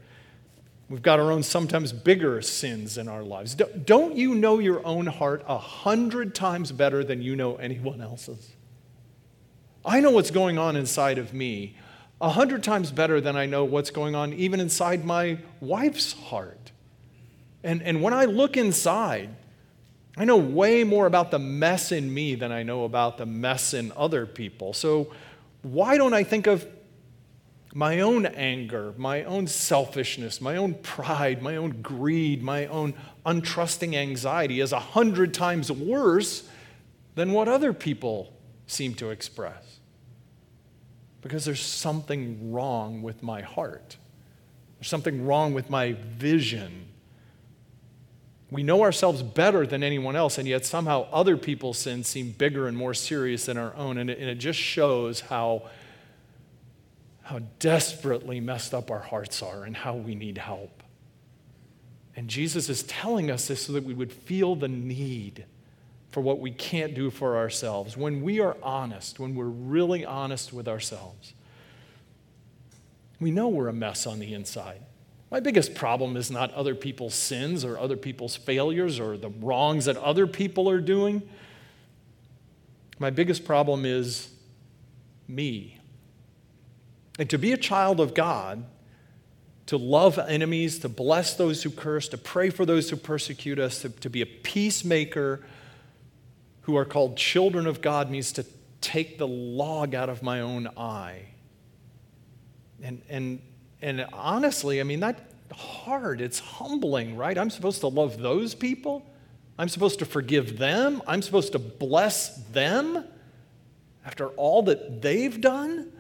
We've 0.91 1.01
got 1.01 1.21
our 1.21 1.31
own 1.31 1.45
sometimes 1.45 1.93
bigger 1.93 2.43
sins 2.43 2.99
in 2.99 3.07
our 3.07 3.23
lives. 3.23 3.55
Don't 3.55 4.17
you 4.17 4.35
know 4.35 4.59
your 4.59 4.85
own 4.85 5.07
heart 5.07 5.45
a 5.47 5.57
hundred 5.57 6.35
times 6.35 6.73
better 6.73 7.05
than 7.05 7.23
you 7.23 7.37
know 7.37 7.55
anyone 7.55 8.01
else's? 8.01 8.51
I 9.85 10.01
know 10.01 10.11
what's 10.11 10.33
going 10.33 10.59
on 10.59 10.75
inside 10.75 11.17
of 11.17 11.33
me 11.33 11.77
a 12.21 12.31
hundred 12.31 12.65
times 12.65 12.91
better 12.91 13.21
than 13.21 13.37
I 13.37 13.47
know 13.47 13.65
what's 13.65 13.91
going 13.91 14.17
on 14.17 14.33
even 14.33 14.59
inside 14.59 15.05
my 15.05 15.39
wife's 15.61 16.13
heart. 16.13 16.73
And, 17.63 17.83
and 17.83 18.03
when 18.03 18.13
I 18.13 18.25
look 18.25 18.57
inside, 18.57 19.31
I 20.17 20.25
know 20.25 20.39
way 20.39 20.83
more 20.83 21.07
about 21.07 21.31
the 21.31 21.39
mess 21.39 21.93
in 21.93 22.13
me 22.13 22.35
than 22.35 22.51
I 22.51 22.65
know 22.65 22.83
about 22.83 23.17
the 23.17 23.27
mess 23.27 23.75
in 23.75 23.93
other 23.97 24.27
people. 24.27 24.73
So, 24.73 25.13
why 25.63 25.97
don't 25.99 26.15
I 26.15 26.25
think 26.25 26.47
of 26.47 26.67
my 27.73 28.01
own 28.01 28.27
anger, 28.27 28.95
my 28.97 29.23
own 29.25 29.47
selfishness, 29.47 30.41
my 30.41 30.57
own 30.57 30.75
pride, 30.75 31.43
my 31.43 31.57
own 31.57 31.83
greed, 31.83 32.43
my 32.43 32.67
own 32.67 32.95
untrusting 33.25 33.95
anxiety 33.95 34.61
is 34.61 34.73
a 34.73 34.81
hundred 34.81 35.33
times 35.33 35.71
worse 35.71 36.49
than 37.15 37.33
what 37.33 37.49
other 37.49 37.73
people 37.73 38.33
seem 38.67 38.95
to 38.95 39.11
express? 39.11 39.79
Because 41.23 41.45
there's 41.45 41.61
something 41.61 42.53
wrong 42.53 43.03
with 43.03 43.23
my 43.23 43.43
heart, 43.43 43.97
there's 44.79 44.89
something 44.89 45.25
wrong 45.27 45.55
with 45.55 45.71
my 45.71 45.93
vision 45.93 46.91
we 48.51 48.63
know 48.65 48.83
ourselves 48.83 49.23
better 49.23 49.67
than 49.67 49.83
anyone 49.83 50.17
else, 50.17 50.37
and 50.39 50.49
yet 50.49 50.67
somehow 50.67 51.07
other 51.13 51.37
people's 51.37 51.79
sins 51.79 52.09
seem 52.09 52.33
bigger 52.33 52.67
and 52.67 52.77
more 52.77 52.95
serious 52.95 53.47
than 53.47 53.57
our 53.57 53.75
own. 53.77 53.97
And 53.97 54.11
it, 54.11 54.19
and 54.19 54.29
it 54.29 54.37
just 54.37 54.59
shows 54.59 55.21
how, 55.21 55.63
how 57.31 57.39
desperately 57.61 58.41
messed 58.41 58.75
up 58.75 58.91
our 58.91 58.99
hearts 58.99 59.41
are 59.41 59.63
and 59.63 59.77
how 59.77 59.95
we 59.95 60.17
need 60.17 60.37
help. 60.37 60.83
And 62.17 62.29
Jesus 62.29 62.69
is 62.69 62.83
telling 62.83 63.31
us 63.31 63.47
this 63.47 63.67
so 63.67 63.73
that 63.75 63.85
we 63.85 63.95
would 63.95 64.13
feel 64.13 64.57
the 64.57 64.67
need 64.67 65.45
for 66.11 66.23
what 66.23 66.41
we 66.41 66.51
can't 66.51 66.93
do 66.93 67.09
for 67.09 67.37
ourselves. 67.37 67.97
When 67.97 68.23
we 68.23 68.41
are 68.41 68.57
honest, 68.65 69.21
when 69.21 69.37
we're 69.37 69.45
really 69.45 70.05
honest 70.05 70.53
with 70.53 70.67
ourselves, 70.67 71.33
we 73.21 73.31
know 73.31 73.47
we're 73.47 73.69
a 73.69 73.73
mess 73.73 74.09
on 74.09 74.19
the 74.19 74.35
inside. 74.35 74.81
My 75.31 75.39
biggest 75.39 75.77
problem 75.77 76.17
is 76.17 76.33
not 76.33 76.53
other 76.53 76.75
people's 76.75 77.15
sins 77.15 77.65
or 77.65 77.79
other 77.79 77.97
people's 77.97 78.35
failures 78.35 78.99
or 78.99 79.17
the 79.17 79.29
wrongs 79.29 79.85
that 79.85 79.97
other 79.99 80.27
people 80.27 80.69
are 80.69 80.81
doing. 80.81 81.23
My 82.99 83.11
biggest 83.11 83.45
problem 83.45 83.85
is 83.85 84.31
me. 85.29 85.80
And 87.21 87.29
to 87.29 87.37
be 87.37 87.53
a 87.53 87.59
child 87.59 88.01
of 88.01 88.15
God, 88.15 88.65
to 89.67 89.77
love 89.77 90.19
enemies, 90.19 90.79
to 90.79 90.89
bless 90.89 91.35
those 91.35 91.63
who 91.63 91.71
curse, 91.71 92.09
to 92.09 92.17
pray 92.17 92.49
for 92.49 92.65
those 92.65 92.89
who 92.89 92.97
persecute 92.97 93.59
us, 93.59 93.83
to, 93.83 93.91
to 93.91 94.09
be 94.09 94.23
a 94.23 94.27
peacemaker 94.27 95.45
who 96.63 96.77
are 96.77 96.87
called 96.87 97.19
children 97.19 97.67
of 97.67 97.83
God 97.83 98.11
means 98.11 98.33
to 98.33 98.47
take 98.81 99.19
the 99.19 99.29
log 99.29 99.95
out 99.95 100.09
of 100.09 100.23
my 100.23 100.41
own 100.41 100.69
eye. 100.79 101.27
And, 102.83 103.03
and 103.11 103.43
and 103.83 104.07
honestly, 104.15 104.81
I 104.81 104.85
mean, 104.85 105.01
that's 105.01 105.21
hard. 105.53 106.23
It's 106.23 106.39
humbling, 106.39 107.17
right? 107.17 107.37
I'm 107.37 107.51
supposed 107.51 107.81
to 107.81 107.89
love 107.89 108.19
those 108.19 108.55
people. 108.55 109.05
I'm 109.59 109.69
supposed 109.69 109.99
to 109.99 110.07
forgive 110.07 110.57
them. 110.57 111.03
I'm 111.07 111.21
supposed 111.21 111.53
to 111.53 111.59
bless 111.59 112.37
them 112.47 113.05
after 114.07 114.29
all 114.29 114.63
that 114.63 115.03
they've 115.03 115.39
done. 115.39 115.93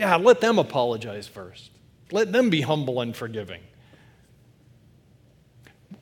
Yeah, 0.00 0.16
let 0.16 0.40
them 0.40 0.58
apologize 0.58 1.28
first. 1.28 1.72
Let 2.10 2.32
them 2.32 2.48
be 2.48 2.62
humble 2.62 3.02
and 3.02 3.14
forgiving. 3.14 3.60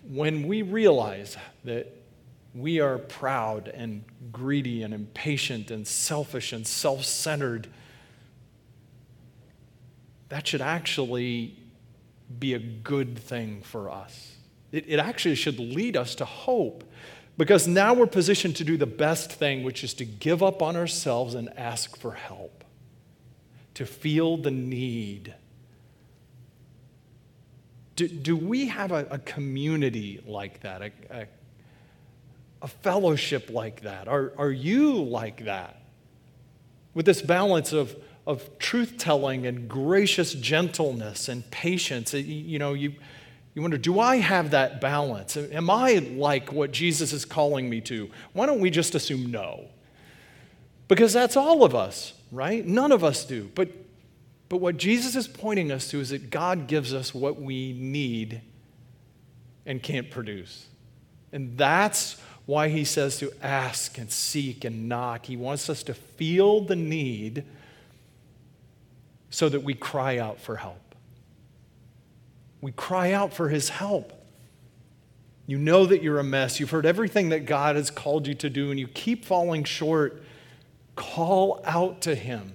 When 0.08 0.46
we 0.46 0.62
realize 0.62 1.36
that 1.64 1.92
we 2.54 2.78
are 2.78 2.98
proud 2.98 3.66
and 3.66 4.04
greedy 4.30 4.84
and 4.84 4.94
impatient 4.94 5.72
and 5.72 5.84
selfish 5.84 6.52
and 6.52 6.64
self 6.64 7.02
centered, 7.06 7.66
that 10.28 10.46
should 10.46 10.62
actually 10.62 11.58
be 12.38 12.54
a 12.54 12.60
good 12.60 13.18
thing 13.18 13.62
for 13.62 13.90
us. 13.90 14.36
It, 14.70 14.84
it 14.86 15.00
actually 15.00 15.34
should 15.34 15.58
lead 15.58 15.96
us 15.96 16.14
to 16.14 16.24
hope 16.24 16.84
because 17.36 17.66
now 17.66 17.94
we're 17.94 18.06
positioned 18.06 18.54
to 18.56 18.64
do 18.64 18.76
the 18.76 18.86
best 18.86 19.32
thing, 19.32 19.64
which 19.64 19.82
is 19.82 19.92
to 19.94 20.04
give 20.04 20.40
up 20.40 20.62
on 20.62 20.76
ourselves 20.76 21.34
and 21.34 21.48
ask 21.58 21.96
for 21.96 22.12
help, 22.12 22.57
to 23.78 23.86
feel 23.86 24.36
the 24.36 24.50
need. 24.50 25.34
Do, 27.96 28.06
do 28.06 28.36
we 28.36 28.68
have 28.68 28.92
a, 28.92 29.06
a 29.10 29.18
community 29.18 30.22
like 30.26 30.60
that, 30.60 30.82
a, 30.82 30.92
a, 31.10 31.26
a 32.62 32.68
fellowship 32.68 33.50
like 33.50 33.80
that? 33.80 34.06
Are, 34.06 34.32
are 34.38 34.52
you 34.52 35.02
like 35.02 35.46
that? 35.46 35.80
With 36.94 37.06
this 37.06 37.22
balance 37.22 37.72
of 37.72 37.96
of 38.28 38.58
truth 38.58 38.98
telling 38.98 39.46
and 39.46 39.68
gracious 39.68 40.34
gentleness 40.34 41.28
and 41.30 41.50
patience. 41.50 42.12
You 42.12 42.58
know, 42.58 42.74
you, 42.74 42.92
you 43.54 43.62
wonder, 43.62 43.78
do 43.78 43.98
I 43.98 44.16
have 44.16 44.50
that 44.50 44.82
balance? 44.82 45.34
Am 45.34 45.70
I 45.70 45.94
like 45.94 46.52
what 46.52 46.70
Jesus 46.70 47.14
is 47.14 47.24
calling 47.24 47.70
me 47.70 47.80
to? 47.82 48.10
Why 48.34 48.44
don't 48.44 48.60
we 48.60 48.68
just 48.68 48.94
assume 48.94 49.30
no? 49.30 49.64
Because 50.88 51.14
that's 51.14 51.38
all 51.38 51.64
of 51.64 51.74
us, 51.74 52.12
right? 52.30 52.64
None 52.66 52.92
of 52.92 53.04
us 53.04 53.24
do. 53.24 53.50
But, 53.54 53.70
but 54.48 54.58
what 54.58 54.76
Jesus 54.76 55.16
is 55.16 55.28
pointing 55.28 55.70
us 55.70 55.88
to 55.90 56.00
is 56.00 56.10
that 56.10 56.30
God 56.30 56.66
gives 56.66 56.92
us 56.92 57.14
what 57.14 57.40
we 57.40 57.72
need 57.72 58.40
and 59.66 59.82
can't 59.82 60.10
produce. 60.10 60.66
And 61.32 61.56
that's 61.56 62.20
why 62.46 62.68
he 62.68 62.84
says 62.84 63.18
to 63.18 63.30
ask 63.42 63.98
and 63.98 64.10
seek 64.10 64.64
and 64.64 64.88
knock. 64.88 65.26
He 65.26 65.36
wants 65.36 65.68
us 65.68 65.82
to 65.84 65.94
feel 65.94 66.62
the 66.62 66.76
need 66.76 67.44
so 69.30 69.48
that 69.48 69.62
we 69.62 69.74
cry 69.74 70.16
out 70.16 70.40
for 70.40 70.56
help. 70.56 70.94
We 72.60 72.72
cry 72.72 73.12
out 73.12 73.32
for 73.34 73.50
his 73.50 73.68
help. 73.68 74.12
You 75.46 75.58
know 75.58 75.86
that 75.86 76.02
you're 76.02 76.18
a 76.18 76.24
mess. 76.24 76.60
You've 76.60 76.70
heard 76.70 76.86
everything 76.86 77.28
that 77.30 77.46
God 77.46 77.76
has 77.76 77.90
called 77.90 78.26
you 78.26 78.34
to 78.34 78.50
do, 78.50 78.70
and 78.70 78.80
you 78.80 78.88
keep 78.88 79.24
falling 79.24 79.64
short. 79.64 80.22
Call 80.98 81.62
out 81.64 82.00
to 82.02 82.16
him. 82.16 82.54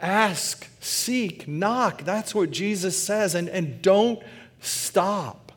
Ask, 0.00 0.68
seek, 0.80 1.48
knock. 1.48 2.04
That's 2.04 2.34
what 2.34 2.50
Jesus 2.50 3.02
says. 3.02 3.34
And, 3.34 3.48
and 3.48 3.80
don't 3.80 4.22
stop. 4.60 5.52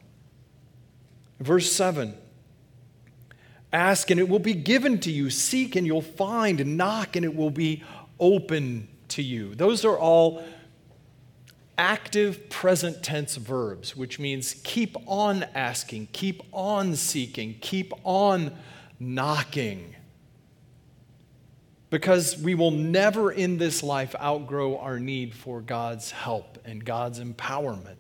Verse 1.42 1.70
7 1.70 2.16
Ask, 3.74 4.10
and 4.10 4.20
it 4.20 4.30
will 4.30 4.40
be 4.40 4.54
given 4.54 5.00
to 5.00 5.12
you. 5.12 5.30
Seek, 5.30 5.76
and 5.76 5.86
you'll 5.86 6.02
find. 6.02 6.78
Knock, 6.78 7.18
and 7.18 7.26
it 7.26 7.36
will 7.36 7.52
be 7.52 7.84
open 8.20 8.88
to 9.10 9.22
you. 9.22 9.54
Those 9.54 9.84
are 9.84 9.98
all 9.98 10.42
active 11.78 12.50
present 12.50 13.04
tense 13.04 13.36
verbs, 13.36 13.98
which 13.98 14.18
means 14.18 14.56
keep 14.64 14.96
on 15.08 15.44
asking, 15.54 16.08
keep 16.14 16.42
on 16.54 16.96
seeking, 16.96 17.58
keep 17.60 17.92
on 18.06 18.54
knocking. 18.98 19.96
Because 21.92 22.38
we 22.38 22.56
will 22.56 22.72
never 22.72 23.32
in 23.32 23.58
this 23.58 23.84
life 23.84 24.16
outgrow 24.20 24.78
our 24.78 24.98
need 25.00 25.36
for 25.36 25.62
God's 25.62 26.10
help 26.10 26.58
and 26.66 26.84
God's 26.84 27.20
empowerment. 27.20 27.98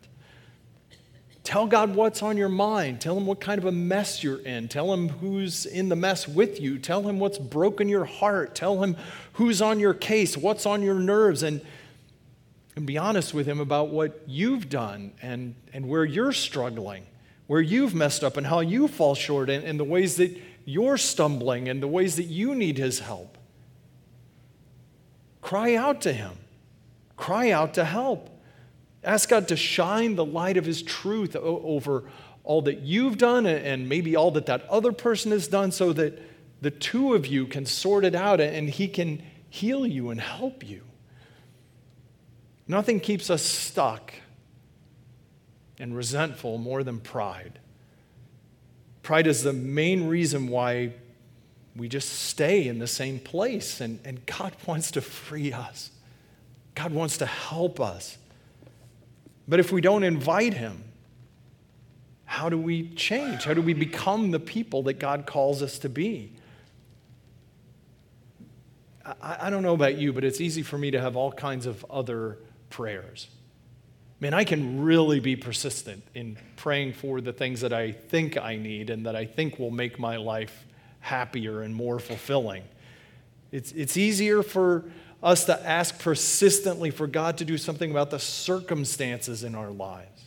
Tell 1.43 1.67
God 1.67 1.95
what's 1.95 2.21
on 2.21 2.37
your 2.37 2.49
mind. 2.49 3.01
Tell 3.01 3.17
Him 3.17 3.25
what 3.25 3.41
kind 3.41 3.57
of 3.57 3.65
a 3.65 3.71
mess 3.71 4.23
you're 4.23 4.39
in. 4.39 4.69
Tell 4.69 4.93
Him 4.93 5.09
who's 5.09 5.65
in 5.65 5.89
the 5.89 5.95
mess 5.95 6.27
with 6.27 6.61
you. 6.61 6.79
Tell 6.79 7.01
Him 7.01 7.19
what's 7.19 7.37
broken 7.37 7.89
your 7.89 8.05
heart. 8.05 8.55
Tell 8.55 8.81
Him 8.81 8.95
who's 9.33 9.61
on 9.61 9.79
your 9.79 9.93
case, 9.93 10.37
what's 10.37 10.65
on 10.65 10.83
your 10.83 10.95
nerves, 10.95 11.43
and, 11.43 11.59
and 12.77 12.85
be 12.85 12.97
honest 12.97 13.33
with 13.33 13.47
Him 13.47 13.59
about 13.59 13.89
what 13.89 14.21
you've 14.27 14.69
done 14.69 15.11
and, 15.21 15.55
and 15.73 15.89
where 15.89 16.05
you're 16.05 16.31
struggling, 16.31 17.05
where 17.47 17.61
you've 17.61 17.95
messed 17.95 18.23
up, 18.23 18.37
and 18.37 18.47
how 18.47 18.61
you 18.61 18.87
fall 18.87 19.15
short, 19.15 19.49
and, 19.49 19.65
and 19.65 19.77
the 19.77 19.83
ways 19.83 20.15
that 20.17 20.39
you're 20.63 20.97
stumbling, 20.97 21.67
and 21.67 21.83
the 21.83 21.87
ways 21.87 22.15
that 22.17 22.25
you 22.25 22.53
need 22.53 22.77
His 22.77 22.99
help. 22.99 23.37
Cry 25.51 25.75
out 25.75 25.99
to 26.03 26.13
Him, 26.13 26.31
cry 27.17 27.51
out 27.51 27.73
to 27.73 27.83
help. 27.83 28.29
Ask 29.03 29.27
God 29.27 29.49
to 29.49 29.57
shine 29.57 30.15
the 30.15 30.23
light 30.23 30.55
of 30.55 30.63
His 30.63 30.81
truth 30.81 31.35
over 31.35 32.05
all 32.45 32.61
that 32.61 32.79
you've 32.83 33.17
done 33.17 33.45
and 33.45 33.89
maybe 33.89 34.15
all 34.15 34.31
that 34.31 34.45
that 34.45 34.65
other 34.69 34.93
person 34.93 35.33
has 35.33 35.49
done 35.49 35.73
so 35.73 35.91
that 35.91 36.17
the 36.61 36.71
two 36.71 37.15
of 37.15 37.27
you 37.27 37.47
can 37.47 37.65
sort 37.65 38.05
it 38.05 38.15
out 38.15 38.39
and 38.39 38.69
He 38.69 38.87
can 38.87 39.21
heal 39.49 39.85
you 39.85 40.09
and 40.09 40.21
help 40.21 40.65
you. 40.65 40.83
Nothing 42.65 43.01
keeps 43.01 43.29
us 43.29 43.43
stuck 43.43 44.13
and 45.77 45.93
resentful 45.93 46.59
more 46.59 46.81
than 46.81 47.01
pride. 47.01 47.59
Pride 49.03 49.27
is 49.27 49.43
the 49.43 49.51
main 49.51 50.07
reason 50.07 50.47
why 50.47 50.93
we 51.75 51.87
just 51.87 52.09
stay 52.09 52.67
in 52.67 52.79
the 52.79 52.87
same 52.87 53.19
place, 53.19 53.81
and, 53.81 53.99
and 54.03 54.25
God 54.25 54.55
wants 54.65 54.91
to 54.91 55.01
free 55.01 55.53
us. 55.53 55.91
God 56.75 56.93
wants 56.93 57.17
to 57.17 57.25
help 57.25 57.79
us. 57.79 58.17
But 59.47 59.59
if 59.59 59.71
we 59.71 59.81
don't 59.81 60.03
invite 60.03 60.53
Him, 60.53 60.83
how 62.25 62.49
do 62.49 62.57
we 62.57 62.89
change? 62.89 63.43
How 63.43 63.53
do 63.53 63.61
we 63.61 63.73
become 63.73 64.31
the 64.31 64.39
people 64.39 64.83
that 64.83 64.99
God 64.99 65.25
calls 65.25 65.61
us 65.61 65.77
to 65.79 65.89
be? 65.89 66.33
I, 69.05 69.47
I 69.47 69.49
don't 69.49 69.63
know 69.63 69.73
about 69.73 69.97
you, 69.97 70.13
but 70.13 70.23
it's 70.23 70.39
easy 70.39 70.63
for 70.63 70.77
me 70.77 70.91
to 70.91 71.01
have 71.01 71.15
all 71.15 71.31
kinds 71.31 71.65
of 71.65 71.85
other 71.89 72.37
prayers. 72.69 73.27
Man, 74.21 74.33
I 74.33 74.43
can 74.43 74.83
really 74.83 75.19
be 75.19 75.35
persistent 75.35 76.03
in 76.13 76.37
praying 76.55 76.93
for 76.93 77.21
the 77.21 77.33
things 77.33 77.61
that 77.61 77.73
I 77.73 77.91
think 77.91 78.37
I 78.37 78.55
need 78.55 78.89
and 78.89 79.05
that 79.05 79.15
I 79.15 79.25
think 79.25 79.57
will 79.57 79.71
make 79.71 79.99
my 79.99 80.17
life 80.17 80.65
happier 81.01 81.61
and 81.61 81.75
more 81.75 81.99
fulfilling. 81.99 82.63
It's, 83.51 83.71
it's 83.73 83.97
easier 83.97 84.41
for 84.41 84.85
us 85.21 85.45
to 85.45 85.67
ask 85.67 85.99
persistently 85.99 86.89
for 86.89 87.05
God 87.05 87.37
to 87.39 87.45
do 87.45 87.57
something 87.57 87.91
about 87.91 88.09
the 88.09 88.19
circumstances 88.19 89.43
in 89.43 89.55
our 89.55 89.69
lives. 89.69 90.23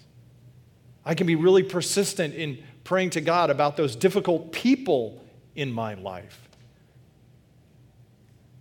I 1.05 1.15
can 1.15 1.27
be 1.27 1.35
really 1.35 1.63
persistent 1.63 2.35
in 2.35 2.63
praying 2.85 3.11
to 3.11 3.21
God 3.21 3.51
about 3.51 3.77
those 3.77 3.97
difficult 3.97 4.53
people 4.53 5.25
in 5.55 5.73
my 5.73 5.95
life. 5.95 6.41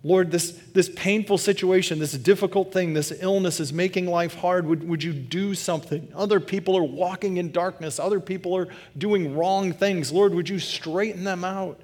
Lord, 0.06 0.30
this, 0.30 0.50
this 0.74 0.90
painful 0.90 1.38
situation, 1.38 1.98
this 1.98 2.12
difficult 2.12 2.74
thing, 2.74 2.92
this 2.92 3.10
illness 3.20 3.58
is 3.58 3.72
making 3.72 4.06
life 4.06 4.34
hard. 4.34 4.66
Would, 4.66 4.86
would 4.86 5.02
you 5.02 5.14
do 5.14 5.54
something? 5.54 6.12
Other 6.14 6.40
people 6.40 6.76
are 6.76 6.82
walking 6.82 7.38
in 7.38 7.52
darkness. 7.52 7.98
Other 7.98 8.20
people 8.20 8.54
are 8.54 8.68
doing 8.98 9.34
wrong 9.34 9.72
things. 9.72 10.12
Lord, 10.12 10.34
would 10.34 10.46
you 10.46 10.58
straighten 10.58 11.24
them 11.24 11.42
out? 11.42 11.80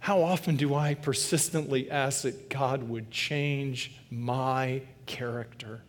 How 0.00 0.22
often 0.22 0.56
do 0.56 0.74
I 0.74 0.94
persistently 0.94 1.90
ask 1.90 2.22
that 2.22 2.48
God 2.48 2.82
would 2.84 3.10
change 3.10 3.92
my 4.10 4.82
character? 5.04 5.82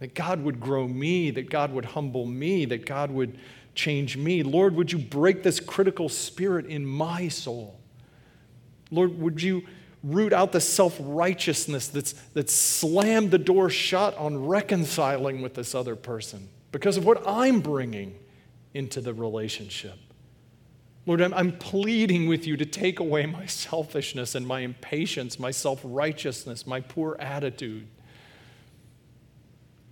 That 0.00 0.14
God 0.14 0.42
would 0.42 0.58
grow 0.58 0.88
me, 0.88 1.30
that 1.30 1.50
God 1.50 1.72
would 1.72 1.84
humble 1.84 2.26
me, 2.26 2.64
that 2.64 2.86
God 2.86 3.10
would 3.10 3.38
change 3.74 4.16
me. 4.16 4.42
Lord, 4.42 4.74
would 4.74 4.90
you 4.90 4.98
break 4.98 5.42
this 5.42 5.60
critical 5.60 6.08
spirit 6.08 6.66
in 6.66 6.86
my 6.86 7.28
soul? 7.28 7.78
Lord, 8.90 9.18
would 9.20 9.42
you 9.42 9.62
root 10.02 10.32
out 10.32 10.52
the 10.52 10.60
self 10.60 10.96
righteousness 10.98 11.88
that's, 11.88 12.12
that's 12.34 12.52
slammed 12.52 13.30
the 13.30 13.38
door 13.38 13.68
shut 13.68 14.16
on 14.16 14.46
reconciling 14.46 15.42
with 15.42 15.54
this 15.54 15.74
other 15.74 15.96
person 15.96 16.48
because 16.72 16.96
of 16.96 17.04
what 17.04 17.22
I'm 17.26 17.60
bringing 17.60 18.18
into 18.72 19.02
the 19.02 19.12
relationship? 19.12 19.98
Lord, 21.04 21.20
I'm, 21.20 21.34
I'm 21.34 21.52
pleading 21.58 22.28
with 22.28 22.46
you 22.46 22.56
to 22.56 22.64
take 22.64 23.00
away 23.00 23.26
my 23.26 23.46
selfishness 23.46 24.34
and 24.34 24.46
my 24.46 24.60
impatience, 24.60 25.38
my 25.38 25.50
self 25.50 25.80
righteousness, 25.82 26.66
my 26.66 26.80
poor 26.80 27.16
attitude. 27.18 27.88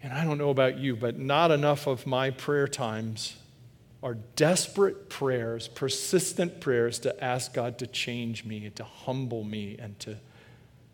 And 0.02 0.12
I 0.12 0.24
don't 0.24 0.38
know 0.38 0.50
about 0.50 0.78
you, 0.78 0.96
but 0.96 1.18
not 1.18 1.50
enough 1.50 1.86
of 1.86 2.06
my 2.06 2.30
prayer 2.30 2.68
times 2.68 3.36
are 4.02 4.14
desperate 4.14 5.10
prayers, 5.10 5.68
persistent 5.68 6.60
prayers 6.60 6.98
to 7.00 7.22
ask 7.22 7.52
God 7.52 7.78
to 7.78 7.86
change 7.86 8.44
me, 8.44 8.70
to 8.70 8.84
humble 8.84 9.44
me, 9.44 9.76
and 9.78 9.98
to 10.00 10.16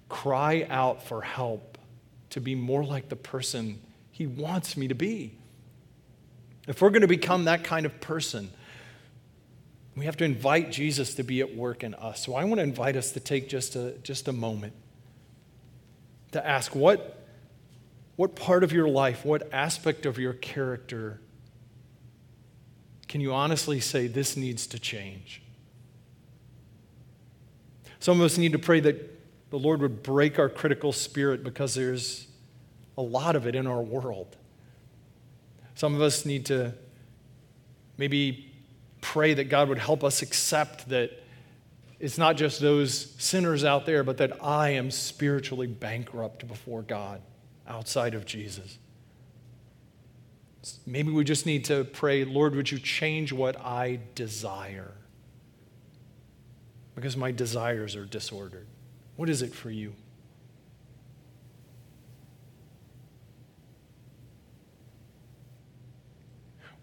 cry 0.08 0.66
out 0.68 1.06
for 1.06 1.22
help, 1.22 1.78
to 2.30 2.40
be 2.40 2.54
more 2.54 2.84
like 2.84 3.08
the 3.08 3.16
person 3.16 3.80
He 4.10 4.26
wants 4.26 4.76
me 4.76 4.88
to 4.88 4.94
be. 4.94 5.38
If 6.66 6.82
we're 6.82 6.90
going 6.90 7.02
to 7.02 7.08
become 7.08 7.44
that 7.44 7.62
kind 7.62 7.86
of 7.86 8.00
person, 8.00 8.50
we 9.96 10.04
have 10.04 10.16
to 10.18 10.24
invite 10.24 10.70
Jesus 10.70 11.14
to 11.14 11.22
be 11.22 11.40
at 11.40 11.56
work 11.56 11.82
in 11.82 11.94
us. 11.94 12.24
So 12.24 12.34
I 12.34 12.44
want 12.44 12.58
to 12.58 12.62
invite 12.62 12.96
us 12.96 13.12
to 13.12 13.20
take 13.20 13.48
just 13.48 13.74
a, 13.76 13.92
just 14.02 14.28
a 14.28 14.32
moment 14.32 14.74
to 16.32 16.46
ask 16.46 16.76
what, 16.76 17.26
what 18.16 18.36
part 18.36 18.62
of 18.62 18.72
your 18.72 18.88
life, 18.88 19.24
what 19.24 19.52
aspect 19.54 20.04
of 20.04 20.18
your 20.18 20.34
character 20.34 21.20
can 23.08 23.20
you 23.20 23.32
honestly 23.32 23.80
say 23.80 24.08
this 24.08 24.36
needs 24.36 24.66
to 24.66 24.78
change? 24.78 25.40
Some 27.98 28.20
of 28.20 28.26
us 28.26 28.36
need 28.36 28.52
to 28.52 28.58
pray 28.58 28.80
that 28.80 29.50
the 29.50 29.58
Lord 29.58 29.80
would 29.80 30.02
break 30.02 30.38
our 30.38 30.48
critical 30.48 30.92
spirit 30.92 31.42
because 31.42 31.74
there's 31.74 32.26
a 32.98 33.02
lot 33.02 33.36
of 33.36 33.46
it 33.46 33.54
in 33.54 33.66
our 33.66 33.80
world. 33.80 34.36
Some 35.74 35.94
of 35.94 36.02
us 36.02 36.26
need 36.26 36.46
to 36.46 36.74
maybe 37.96 38.45
pray 39.12 39.34
that 39.34 39.44
God 39.44 39.68
would 39.68 39.78
help 39.78 40.02
us 40.02 40.20
accept 40.20 40.88
that 40.88 41.12
it's 42.00 42.18
not 42.18 42.36
just 42.36 42.60
those 42.60 43.14
sinners 43.18 43.64
out 43.64 43.86
there, 43.86 44.02
but 44.02 44.16
that 44.16 44.42
I 44.42 44.70
am 44.70 44.90
spiritually 44.90 45.68
bankrupt 45.68 46.48
before 46.48 46.82
God 46.82 47.22
outside 47.68 48.14
of 48.14 48.26
Jesus. 48.26 48.78
Maybe 50.84 51.12
we 51.12 51.22
just 51.22 51.46
need 51.46 51.66
to 51.66 51.84
pray, 51.84 52.24
Lord, 52.24 52.56
would 52.56 52.68
you 52.70 52.80
change 52.80 53.32
what 53.32 53.56
I 53.60 54.00
desire? 54.16 54.92
Because 56.96 57.16
my 57.16 57.30
desires 57.30 57.94
are 57.94 58.04
disordered. 58.04 58.66
What 59.14 59.28
is 59.28 59.40
it 59.40 59.54
for 59.54 59.70
you? 59.70 59.94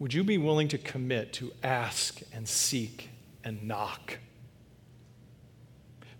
Would 0.03 0.13
you 0.13 0.25
be 0.25 0.37
willing 0.37 0.67
to 0.67 0.77
commit 0.77 1.31
to 1.35 1.53
ask 1.63 2.19
and 2.33 2.45
seek 2.45 3.09
and 3.41 3.65
knock? 3.65 4.17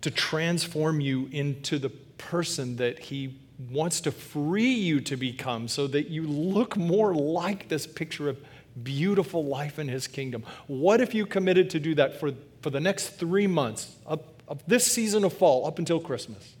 To 0.00 0.10
transform 0.10 1.02
you 1.02 1.28
into 1.30 1.78
the 1.78 1.90
person 1.90 2.76
that 2.76 2.98
He 2.98 3.38
wants 3.70 4.00
to 4.00 4.10
free 4.10 4.72
you 4.72 5.02
to 5.02 5.18
become 5.18 5.68
so 5.68 5.86
that 5.88 6.08
you 6.08 6.22
look 6.22 6.78
more 6.78 7.14
like 7.14 7.68
this 7.68 7.86
picture 7.86 8.30
of 8.30 8.42
beautiful 8.82 9.44
life 9.44 9.78
in 9.78 9.88
his 9.88 10.06
kingdom. 10.06 10.44
What 10.66 11.02
if 11.02 11.12
you 11.12 11.26
committed 11.26 11.68
to 11.68 11.78
do 11.78 11.94
that 11.96 12.18
for, 12.18 12.32
for 12.62 12.70
the 12.70 12.80
next 12.80 13.08
three 13.08 13.46
months 13.46 13.96
of, 14.06 14.22
of 14.48 14.62
this 14.66 14.90
season 14.90 15.24
of 15.24 15.34
fall 15.34 15.66
up 15.66 15.78
until 15.78 16.00
Christmas? 16.00 16.54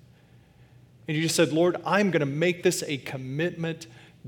And 1.08 1.16
you 1.16 1.22
just 1.22 1.36
said, 1.36 1.54
Lord, 1.54 1.78
I'm 1.86 2.10
going 2.10 2.20
to 2.20 2.26
make 2.26 2.62
this 2.62 2.84
a 2.86 2.98
commitment 2.98 3.86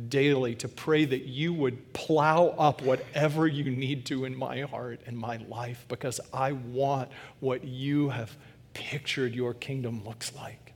daily 0.09 0.55
to 0.57 0.69
pray 0.69 1.05
that 1.07 1.25
you 1.25 1.55
would 1.55 1.93
plow 1.95 2.49
up 2.59 2.83
whatever 2.83 3.47
you 3.47 3.71
need 3.71 4.05
to 4.07 4.25
in 4.27 4.37
my 4.37 4.61
heart 4.61 5.01
and 5.07 5.17
my 5.17 5.39
life 5.49 5.87
because 5.89 6.21
I 6.33 6.53
want 6.53 7.11
what 7.41 7.65
you 7.65 8.11
have 8.11 8.37
pictured 8.75 9.35
your 9.35 9.55
kingdom 9.55 10.05
looks 10.05 10.35
like. 10.35 10.75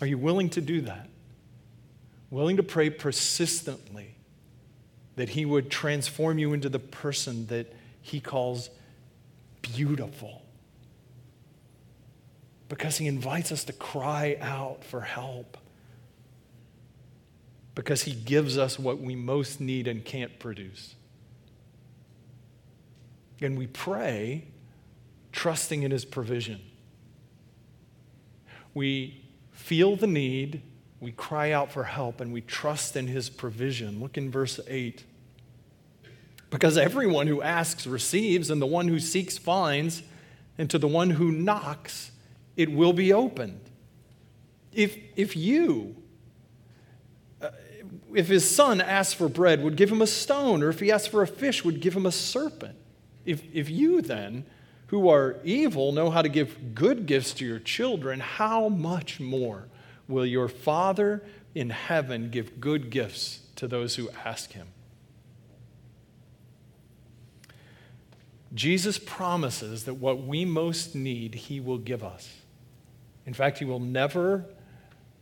Are 0.00 0.06
you 0.06 0.16
willing 0.16 0.48
to 0.50 0.60
do 0.60 0.82
that? 0.82 1.08
Willing 2.30 2.56
to 2.56 2.62
pray 2.62 2.88
persistently 2.88 4.14
that 5.16 5.30
He 5.30 5.44
would 5.44 5.70
transform 5.70 6.38
you 6.38 6.52
into 6.52 6.68
the 6.68 6.78
person 6.78 7.46
that 7.48 7.74
He 8.00 8.20
calls 8.20 8.70
beautiful. 9.60 10.42
Because 12.68 12.98
He 12.98 13.08
invites 13.08 13.50
us 13.50 13.64
to 13.64 13.72
cry 13.72 14.38
out 14.40 14.84
for 14.84 15.00
help. 15.00 15.56
Because 17.74 18.02
He 18.02 18.12
gives 18.12 18.58
us 18.58 18.78
what 18.78 19.00
we 19.00 19.14
most 19.14 19.60
need 19.60 19.86
and 19.86 20.04
can't 20.04 20.38
produce. 20.38 20.94
And 23.40 23.56
we 23.56 23.66
pray 23.66 24.44
trusting 25.32 25.82
in 25.82 25.90
His 25.90 26.04
provision. 26.04 26.60
We 28.74 29.24
feel 29.52 29.96
the 29.96 30.06
need, 30.06 30.62
we 31.00 31.12
cry 31.12 31.52
out 31.52 31.72
for 31.72 31.84
help, 31.84 32.20
and 32.20 32.32
we 32.32 32.42
trust 32.42 32.94
in 32.94 33.06
his 33.06 33.30
provision. 33.30 34.00
Look 34.00 34.18
in 34.18 34.30
verse 34.30 34.60
8. 34.66 35.04
Because 36.50 36.76
everyone 36.76 37.26
who 37.26 37.40
asks 37.42 37.86
receives, 37.86 38.50
and 38.50 38.60
the 38.60 38.66
one 38.66 38.88
who 38.88 39.00
seeks 39.00 39.38
finds, 39.38 40.02
and 40.58 40.68
to 40.70 40.78
the 40.78 40.88
one 40.88 41.10
who 41.10 41.32
knocks, 41.32 42.10
it 42.56 42.70
will 42.70 42.92
be 42.92 43.12
opened. 43.12 43.60
If, 44.72 44.96
if 45.16 45.36
you, 45.36 45.96
if 48.14 48.28
his 48.28 48.48
son 48.48 48.80
asks 48.80 49.14
for 49.14 49.28
bread, 49.28 49.62
would 49.62 49.76
give 49.76 49.90
him 49.90 50.02
a 50.02 50.06
stone, 50.06 50.62
or 50.62 50.68
if 50.68 50.80
he 50.80 50.92
asks 50.92 51.08
for 51.08 51.22
a 51.22 51.26
fish, 51.26 51.64
would 51.64 51.80
give 51.80 51.94
him 51.94 52.06
a 52.06 52.12
serpent. 52.12 52.76
If, 53.24 53.42
if 53.52 53.70
you 53.70 54.00
then, 54.02 54.44
who 54.88 55.08
are 55.08 55.36
evil 55.44 55.92
know 55.92 56.10
how 56.10 56.22
to 56.22 56.28
give 56.28 56.74
good 56.74 57.06
gifts 57.06 57.32
to 57.34 57.44
your 57.44 57.60
children, 57.60 58.20
how 58.20 58.68
much 58.68 59.20
more 59.20 59.68
will 60.08 60.26
your 60.26 60.48
Father 60.48 61.22
in 61.54 61.70
heaven 61.70 62.30
give 62.30 62.60
good 62.60 62.90
gifts 62.90 63.40
to 63.56 63.68
those 63.68 63.96
who 63.96 64.10
ask 64.24 64.52
him? 64.52 64.68
Jesus 68.52 68.98
promises 68.98 69.84
that 69.84 69.94
what 69.94 70.24
we 70.24 70.44
most 70.44 70.96
need, 70.96 71.36
he 71.36 71.60
will 71.60 71.78
give 71.78 72.02
us. 72.02 72.28
In 73.26 73.32
fact, 73.32 73.58
he 73.58 73.64
will 73.64 73.78
never 73.78 74.44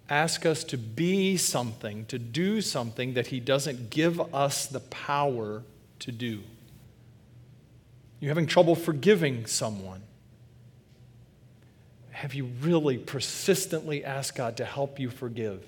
ask 0.09 0.47
us 0.47 0.65
to 0.65 0.79
be 0.79 1.37
something, 1.37 2.07
to 2.07 2.19
do 2.19 2.61
something 2.61 3.15
that 3.15 3.29
he 3.29 3.41
doesn't 3.41 3.91
give 3.91 4.35
us 4.35 4.67
the 4.67 4.81
power 4.81 5.63
to 6.01 6.13
do. 6.13 6.43
You're 8.21 8.31
having 8.31 8.47
trouble 8.47 8.75
forgiving 8.75 9.47
someone. 9.47 10.03
Have 12.11 12.35
you 12.35 12.47
really 12.63 12.99
persistently 12.99 14.05
asked 14.05 14.37
God 14.37 14.57
to 14.57 14.65
help 14.65 14.99
you 14.99 15.09
forgive? 15.09 15.65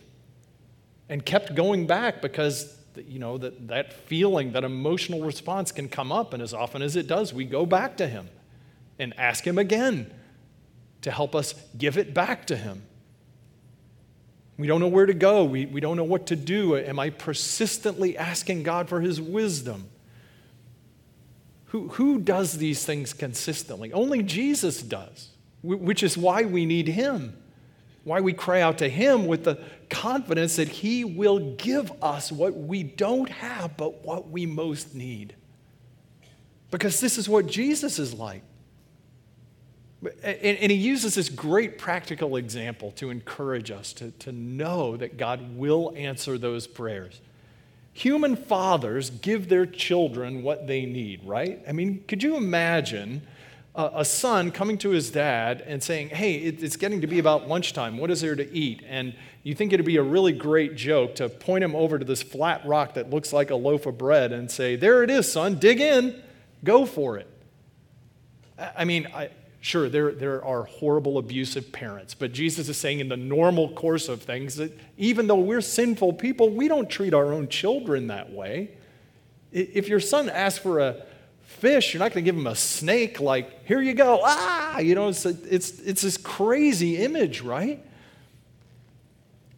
And 1.08 1.24
kept 1.24 1.54
going 1.54 1.86
back 1.86 2.22
because 2.22 2.76
you 2.96 3.18
know 3.18 3.38
that, 3.38 3.68
that 3.68 3.92
feeling, 3.92 4.52
that 4.52 4.64
emotional 4.64 5.22
response 5.22 5.70
can 5.70 5.88
come 5.88 6.10
up, 6.10 6.34
and 6.34 6.42
as 6.42 6.52
often 6.52 6.82
as 6.82 6.96
it 6.96 7.06
does, 7.06 7.32
we 7.32 7.44
go 7.44 7.64
back 7.64 7.96
to 7.98 8.08
Him 8.08 8.28
and 8.98 9.16
ask 9.18 9.46
Him 9.46 9.58
again 9.58 10.12
to 11.02 11.10
help 11.10 11.34
us 11.34 11.54
give 11.78 11.96
it 11.96 12.12
back 12.12 12.46
to 12.48 12.56
Him. 12.56 12.82
We 14.60 14.66
don't 14.66 14.80
know 14.80 14.88
where 14.88 15.06
to 15.06 15.14
go. 15.14 15.42
We, 15.44 15.64
we 15.64 15.80
don't 15.80 15.96
know 15.96 16.04
what 16.04 16.26
to 16.26 16.36
do. 16.36 16.76
Am 16.76 16.98
I 16.98 17.08
persistently 17.08 18.18
asking 18.18 18.62
God 18.62 18.90
for 18.90 19.00
His 19.00 19.18
wisdom? 19.18 19.88
Who, 21.66 21.88
who 21.88 22.18
does 22.18 22.58
these 22.58 22.84
things 22.84 23.14
consistently? 23.14 23.90
Only 23.90 24.22
Jesus 24.22 24.82
does, 24.82 25.30
which 25.62 26.02
is 26.02 26.18
why 26.18 26.42
we 26.42 26.66
need 26.66 26.88
Him. 26.88 27.38
Why 28.04 28.20
we 28.20 28.34
cry 28.34 28.60
out 28.60 28.76
to 28.78 28.88
Him 28.90 29.26
with 29.26 29.44
the 29.44 29.62
confidence 29.88 30.56
that 30.56 30.68
He 30.68 31.04
will 31.04 31.54
give 31.54 31.90
us 32.02 32.30
what 32.30 32.54
we 32.54 32.82
don't 32.82 33.30
have, 33.30 33.78
but 33.78 34.04
what 34.04 34.28
we 34.28 34.44
most 34.44 34.94
need. 34.94 35.34
Because 36.70 37.00
this 37.00 37.16
is 37.16 37.30
what 37.30 37.46
Jesus 37.46 37.98
is 37.98 38.12
like. 38.12 38.42
And, 40.22 40.72
he 40.72 40.78
uses 40.78 41.14
this 41.14 41.28
great 41.28 41.78
practical 41.78 42.36
example 42.36 42.90
to 42.92 43.10
encourage 43.10 43.70
us 43.70 43.92
to, 43.94 44.10
to 44.12 44.32
know 44.32 44.96
that 44.96 45.18
God 45.18 45.56
will 45.58 45.92
answer 45.94 46.38
those 46.38 46.66
prayers. 46.66 47.20
Human 47.92 48.34
fathers 48.34 49.10
give 49.10 49.50
their 49.50 49.66
children 49.66 50.42
what 50.42 50.66
they 50.66 50.86
need, 50.86 51.22
right? 51.24 51.62
I 51.68 51.72
mean, 51.72 52.02
could 52.08 52.22
you 52.22 52.36
imagine 52.36 53.22
a, 53.74 53.90
a 53.96 54.04
son 54.04 54.50
coming 54.50 54.78
to 54.78 54.90
his 54.90 55.10
dad 55.10 55.62
and 55.66 55.82
saying, 55.82 56.08
Hey, 56.08 56.34
it, 56.36 56.62
it's 56.62 56.76
getting 56.76 57.00
to 57.00 57.06
be 57.06 57.18
about 57.18 57.48
lunchtime. 57.48 57.98
What 57.98 58.10
is 58.10 58.20
there 58.20 58.36
to 58.36 58.52
eat? 58.52 58.82
And 58.88 59.14
you 59.42 59.54
think 59.54 59.72
it'd 59.72 59.86
be 59.86 59.96
a 59.96 60.02
really 60.02 60.32
great 60.32 60.76
joke 60.76 61.14
to 61.16 61.28
point 61.28 61.64
him 61.64 61.74
over 61.74 61.98
to 61.98 62.04
this 62.04 62.22
flat 62.22 62.64
rock 62.66 62.94
that 62.94 63.10
looks 63.10 63.32
like 63.32 63.50
a 63.50 63.54
loaf 63.54 63.86
of 63.86 63.98
bread 63.98 64.32
and 64.32 64.50
say, 64.50 64.76
There 64.76 65.02
it 65.02 65.10
is, 65.10 65.30
son, 65.30 65.58
dig 65.58 65.80
in, 65.80 66.22
go 66.64 66.86
for 66.86 67.16
it. 67.16 67.26
I 68.76 68.84
mean, 68.84 69.06
I, 69.14 69.30
Sure, 69.62 69.90
there, 69.90 70.12
there 70.12 70.42
are 70.42 70.64
horrible, 70.64 71.18
abusive 71.18 71.70
parents, 71.70 72.14
but 72.14 72.32
Jesus 72.32 72.68
is 72.70 72.78
saying 72.78 73.00
in 73.00 73.08
the 73.08 73.16
normal 73.16 73.68
course 73.68 74.08
of 74.08 74.22
things 74.22 74.56
that 74.56 74.72
even 74.96 75.26
though 75.26 75.36
we're 75.36 75.60
sinful 75.60 76.14
people, 76.14 76.48
we 76.48 76.66
don't 76.66 76.88
treat 76.88 77.12
our 77.12 77.32
own 77.32 77.46
children 77.46 78.06
that 78.06 78.32
way. 78.32 78.70
If 79.52 79.88
your 79.88 80.00
son 80.00 80.30
asks 80.30 80.58
for 80.58 80.78
a 80.78 81.04
fish, 81.42 81.92
you're 81.92 81.98
not 81.98 82.12
going 82.12 82.24
to 82.24 82.30
give 82.30 82.38
him 82.38 82.46
a 82.46 82.54
snake 82.54 83.20
like, 83.20 83.66
here 83.66 83.82
you 83.82 83.92
go, 83.92 84.20
ah, 84.24 84.78
you 84.78 84.94
know, 84.94 85.08
it's, 85.08 85.26
it's, 85.26 85.78
it's 85.80 86.00
this 86.00 86.16
crazy 86.16 86.96
image, 86.96 87.42
right? 87.42 87.84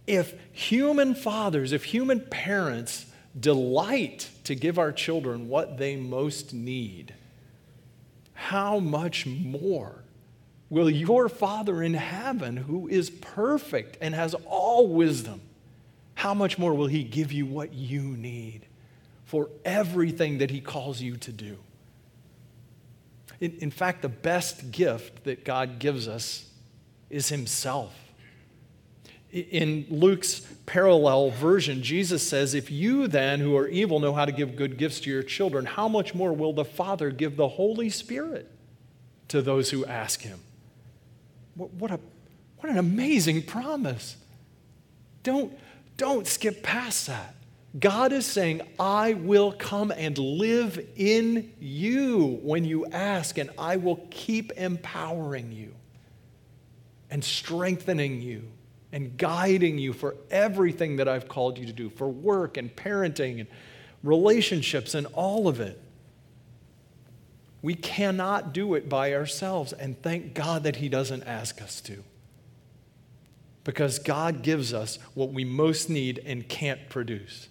If 0.09 0.35
human 0.51 1.15
fathers, 1.15 1.73
if 1.73 1.85
human 1.85 2.21
parents 2.21 3.07
delight 3.39 4.31
to 4.45 4.57
give 4.57 4.81
our 4.81 4.91
children 4.91 5.49
what 5.49 5.79
they 5.79 5.95
most 5.95 6.53
need, 6.53 7.15
how 8.43 8.81
much 8.81 9.25
more 9.25 10.03
will 10.69 10.91
your 10.91 11.29
Father 11.29 11.81
in 11.81 11.95
heaven, 11.95 12.57
who 12.57 12.89
is 12.89 13.09
perfect 13.09 13.97
and 14.01 14.17
has 14.17 14.35
all 14.47 14.89
wisdom, 14.89 15.41
how 16.15 16.35
much 16.35 16.59
more 16.59 16.75
will 16.75 16.89
He 16.89 17.05
give 17.05 17.31
you 17.31 17.47
what 17.47 17.73
you 17.73 18.03
need 18.03 18.67
for 19.25 19.49
everything 19.65 20.39
that 20.39 20.51
He 20.51 20.61
calls 20.61 21.01
you 21.01 21.17
to 21.19 21.31
do? 21.31 21.57
In, 23.41 23.59
in 23.61 23.71
fact, 23.71 24.03
the 24.03 24.09
best 24.09 24.73
gift 24.73 25.23
that 25.23 25.45
God 25.45 25.79
gives 25.79 26.09
us 26.09 26.51
is 27.11 27.29
Himself. 27.29 27.95
In 29.33 29.87
Luke's 29.89 30.41
parallel 30.67 31.31
version, 31.31 31.83
Jesus 31.83 32.27
says, 32.27 32.55
If 32.55 32.71
you 32.71 33.09
then, 33.09 33.41
who 33.41 33.57
are 33.57 33.67
evil, 33.67 33.99
know 33.99 34.13
how 34.13 34.27
to 34.27 34.33
give 34.33 34.57
good 34.57 34.77
gifts 34.77 35.01
to 35.01 35.11
your 35.11 35.23
children, 35.23 35.65
how 35.65 35.89
much 35.89 36.15
more 36.15 36.35
will 36.35 36.53
the 36.53 36.67
Father 36.67 37.11
give 37.11 37.37
the 37.37 37.49
Holy 37.49 37.89
Spirit 37.89 38.51
to 39.29 39.41
those 39.41 39.71
who 39.71 39.87
ask 39.87 40.21
Him? 40.21 40.39
What, 41.55 41.73
what, 41.73 41.91
a, 41.91 42.01
what 42.59 42.71
an 42.71 42.77
amazing 42.77 43.45
promise. 43.45 44.17
Don't, 45.23 45.59
don't 45.97 46.27
skip 46.27 46.63
past 46.63 47.07
that. 47.07 47.35
God 47.79 48.13
is 48.13 48.27
saying, 48.27 48.61
I 48.79 49.15
will 49.15 49.53
come 49.53 49.91
and 49.93 50.19
live 50.19 50.79
in 50.95 51.53
you 51.59 52.39
when 52.43 52.67
you 52.67 52.85
ask, 52.87 53.39
and 53.39 53.49
I 53.57 53.77
will 53.77 54.07
keep 54.11 54.53
empowering 54.53 55.53
you 55.53 55.75
and 57.11 57.25
strengthening 57.25 58.21
you 58.21 58.49
and 58.93 59.17
guiding 59.17 59.79
you 59.79 59.93
for 59.93 60.17
everything 60.31 60.97
that 60.97 61.09
I've 61.09 61.27
called 61.27 61.59
you 61.59 61.67
to 61.67 61.73
do, 61.73 61.89
for 61.89 62.09
work 62.09 62.57
and 62.59 62.75
parenting 62.75 63.41
and 63.41 63.49
relationships 64.03 64.95
and 64.95 65.07
all 65.15 65.49
of 65.49 65.61
it. 65.61 65.81
We 67.63 67.75
cannot 67.75 68.53
do 68.53 68.75
it 68.75 68.89
by 68.89 69.15
ourselves, 69.15 69.73
and 69.73 70.01
thank 70.03 70.35
God 70.35 70.65
that 70.65 70.77
He 70.77 70.89
doesn't 70.89 71.23
ask 71.23 71.63
us 71.63 71.81
to. 71.83 72.03
Because 73.65 74.01
God 74.01 74.43
gives 74.43 74.75
us 74.75 74.99
what 75.15 75.33
we 75.33 75.45
most 75.45 75.89
need 75.89 76.21
and 76.27 76.47
can't 76.49 76.89
produce. 76.89 77.49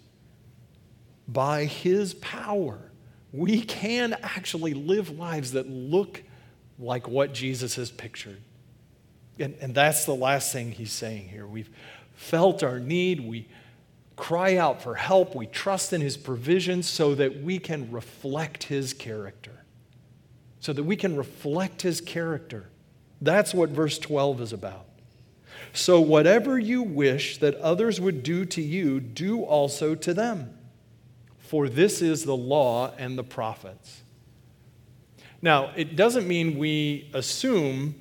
By 1.27 1.63
His 1.63 2.13
power, 2.15 2.91
we 3.31 3.61
can 3.61 4.13
actually 4.21 4.73
live 4.73 5.17
lives 5.17 5.53
that 5.53 5.69
look 5.69 6.21
like 6.77 7.07
what 7.07 7.33
Jesus 7.33 7.75
has 7.75 7.89
pictured. 7.89 8.41
And, 9.39 9.55
and 9.61 9.73
that's 9.73 10.05
the 10.05 10.15
last 10.15 10.51
thing 10.51 10.71
he's 10.71 10.91
saying 10.91 11.29
here. 11.29 11.47
We've 11.47 11.69
felt 12.13 12.63
our 12.63 12.79
need. 12.79 13.21
We 13.21 13.47
cry 14.15 14.57
out 14.57 14.81
for 14.81 14.95
help. 14.95 15.35
We 15.35 15.47
trust 15.47 15.93
in 15.93 16.01
his 16.01 16.17
provision 16.17 16.83
so 16.83 17.15
that 17.15 17.41
we 17.41 17.59
can 17.59 17.91
reflect 17.91 18.63
his 18.63 18.93
character. 18.93 19.63
So 20.59 20.73
that 20.73 20.83
we 20.83 20.95
can 20.95 21.15
reflect 21.15 21.81
his 21.81 22.01
character. 22.01 22.69
That's 23.21 23.53
what 23.53 23.69
verse 23.69 23.97
12 23.97 24.41
is 24.41 24.53
about. 24.53 24.85
So, 25.73 26.01
whatever 26.01 26.59
you 26.59 26.83
wish 26.83 27.37
that 27.37 27.55
others 27.55 28.01
would 28.01 28.23
do 28.23 28.45
to 28.45 28.61
you, 28.61 28.99
do 28.99 29.43
also 29.43 29.95
to 29.95 30.13
them. 30.13 30.57
For 31.39 31.69
this 31.69 32.01
is 32.01 32.25
the 32.25 32.35
law 32.35 32.93
and 32.97 33.17
the 33.17 33.23
prophets. 33.23 34.01
Now, 35.41 35.71
it 35.75 35.95
doesn't 35.95 36.27
mean 36.27 36.57
we 36.57 37.09
assume 37.13 37.95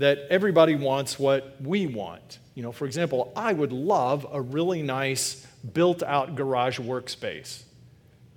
that 0.00 0.26
everybody 0.30 0.74
wants 0.74 1.18
what 1.18 1.56
we 1.60 1.86
want. 1.86 2.38
You 2.54 2.62
know, 2.62 2.72
for 2.72 2.86
example, 2.86 3.30
I 3.36 3.52
would 3.52 3.70
love 3.70 4.26
a 4.32 4.40
really 4.40 4.80
nice 4.80 5.46
built 5.74 6.02
out 6.02 6.36
garage 6.36 6.80
workspace. 6.80 7.64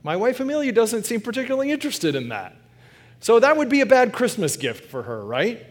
My 0.04 0.18
wife 0.18 0.42
Amelia 0.42 0.74
doesn't 0.74 1.06
seem 1.06 1.22
particularly 1.22 1.72
interested 1.72 2.16
in 2.16 2.28
that. 2.30 2.54
So 3.22 3.40
that 3.40 3.56
would 3.56 3.70
be 3.70 3.80
a 3.80 3.86
bad 3.86 4.12
Christmas 4.12 4.58
gift 4.58 4.92
for 4.92 5.04
her, 5.04 5.24
right? 5.24 5.66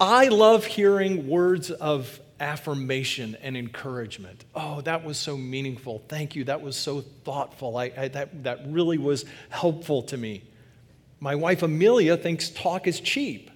I 0.00 0.26
love 0.26 0.64
hearing 0.64 1.28
words 1.28 1.70
of 1.70 2.18
affirmation 2.40 3.36
and 3.40 3.56
encouragement. 3.56 4.44
Oh, 4.52 4.80
that 4.80 5.04
was 5.04 5.16
so 5.16 5.36
meaningful. 5.36 6.02
Thank 6.08 6.34
you. 6.34 6.42
That 6.42 6.60
was 6.60 6.74
so 6.74 7.02
thoughtful. 7.22 7.76
I, 7.76 7.92
I, 7.96 8.08
that, 8.08 8.42
that 8.42 8.62
really 8.66 8.98
was 8.98 9.24
helpful 9.50 10.02
to 10.02 10.16
me. 10.16 10.42
My 11.20 11.36
wife 11.36 11.62
Amelia 11.62 12.16
thinks 12.16 12.50
talk 12.50 12.88
is 12.88 12.98
cheap. 12.98 13.51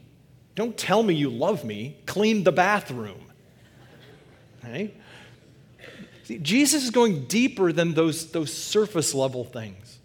Don't 0.57 0.77
tell 0.77 1.03
me 1.03 1.15
you 1.15 1.31
love 1.31 1.65
me. 1.65 1.99
Clean 2.07 2.43
the 2.43 2.51
bathroom. 2.51 3.21
See, 6.25 6.39
Jesus 6.39 6.83
is 6.83 6.91
going 6.91 7.27
deeper 7.27 7.73
than 7.73 7.95
those, 7.95 8.33
those 8.33 8.53
surface 8.53 9.15
level 9.15 9.45
things. 9.45 9.99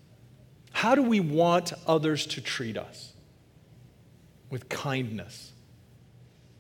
How 0.72 0.94
do 0.94 1.02
we 1.02 1.20
want 1.20 1.74
others 1.88 2.28
to 2.28 2.42
treat 2.42 2.78
us? 2.78 3.14
With 4.52 4.70
kindness, 4.70 5.52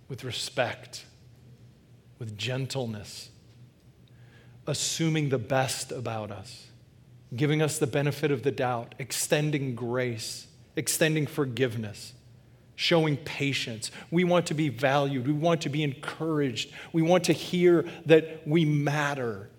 with 0.08 0.23
respect, 0.23 1.06
with 2.17 2.38
gentleness, 2.38 3.30
assuming 4.65 5.30
the 5.30 5.38
best 5.38 5.91
about 5.91 6.32
us, 6.32 6.67
giving 7.36 7.62
us 7.62 7.77
the 7.77 7.88
benefit 7.88 8.32
of 8.32 8.43
the 8.43 8.51
doubt, 8.51 8.95
extending 8.97 9.75
grace, 9.75 10.47
extending 10.75 11.27
forgiveness, 11.27 12.13
showing 12.82 13.15
patience. 13.15 13.91
We 14.10 14.24
want 14.24 14.48
to 14.48 14.56
be 14.56 14.70
valued. 14.70 15.28
We 15.28 15.34
want 15.34 15.62
to 15.62 15.70
be 15.70 15.84
encouraged. 15.84 16.72
We 16.91 17.04
want 17.04 17.26
to 17.26 17.34
hear 17.34 17.86
that 18.08 18.48
we 18.48 18.65
matter. 18.65 19.52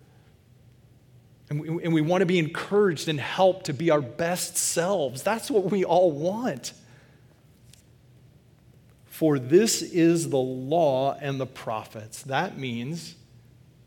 And 1.49 1.61
we, 1.61 1.85
and 1.85 1.95
we 1.95 2.01
want 2.01 2.23
to 2.23 2.27
be 2.27 2.41
encouraged 2.41 3.07
and 3.07 3.21
helped 3.21 3.67
to 3.67 3.73
be 3.73 3.91
our 3.91 4.01
best 4.01 4.57
selves. 4.57 5.23
That's 5.23 5.53
what 5.53 5.71
we 5.71 5.85
all 5.85 6.11
want. 6.11 6.73
For 9.07 9.39
this 9.39 9.83
is 9.83 10.31
the 10.31 10.37
law 10.37 11.17
and 11.21 11.39
the 11.39 11.47
prophets. 11.47 12.25
That 12.25 12.59
means 12.59 13.15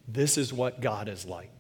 this 0.08 0.38
is 0.38 0.54
what 0.54 0.80
God 0.80 1.10
is 1.10 1.26
like. 1.26 1.52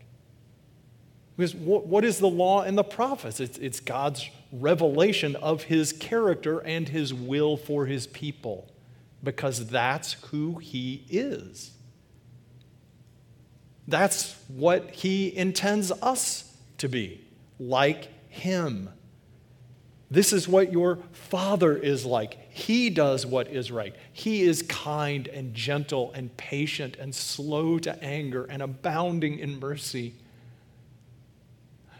Because 1.37 1.53
what, 1.53 2.05
is 2.05 2.19
the 2.19 2.29
law 2.29 2.61
and 2.61 2.77
the 2.77 2.83
prophets? 2.83 3.39
It's, 3.39 3.57
it's 3.57 3.79
God's 3.81 4.29
revelation 4.53 5.35
of 5.35 5.63
his 5.63 5.91
character 5.91 6.59
and 6.59 6.87
his 6.87 7.13
will 7.13 7.57
for 7.57 7.85
his 7.85 8.07
people, 8.07 8.71
because 9.21 9.67
that's 9.67 10.13
who 10.13 10.55
he 10.59 11.03
is. 11.09 11.71
That's 13.87 14.35
what 14.47 14.91
he 14.91 15.35
intends 15.35 15.91
us 15.91 16.55
to 16.77 16.87
be, 16.87 17.21
like 17.59 18.07
him. 18.29 18.89
This 20.09 20.31
is 20.31 20.47
what 20.47 20.71
your 20.71 20.99
father 21.11 21.75
is 21.75 22.05
like. 22.05 22.37
He 22.51 22.89
does 22.89 23.25
what 23.25 23.47
is 23.47 23.71
right. 23.71 23.93
He 24.13 24.43
is 24.43 24.61
kind 24.61 25.27
and 25.27 25.53
gentle 25.53 26.13
and 26.13 26.35
patient 26.37 26.95
and 26.95 27.13
slow 27.13 27.79
to 27.79 28.01
anger 28.01 28.45
and 28.45 28.61
abounding 28.61 29.39
in 29.39 29.59
mercy 29.59 30.15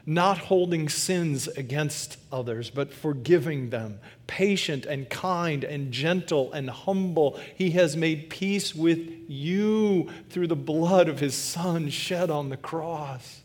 not 0.05 0.37
holding 0.37 0.87
sins 0.87 1.47
against 1.47 2.17
others, 2.31 2.69
but 2.69 2.93
forgiving 2.93 3.71
them, 3.71 3.99
patient 4.27 4.85
and 4.85 5.09
kind 5.09 5.63
and 5.63 5.91
gentle 5.91 6.53
and 6.53 6.69
humble. 6.69 7.39
He 7.55 7.71
has 7.71 7.97
made 7.97 8.29
peace 8.29 8.75
with 8.75 8.99
you 9.27 10.09
through 10.29 10.47
the 10.47 10.55
blood 10.55 11.09
of 11.09 11.19
his 11.19 11.33
Son 11.33 11.89
shed 11.89 12.29
on 12.29 12.49
the 12.49 12.57
cross. 12.57 13.41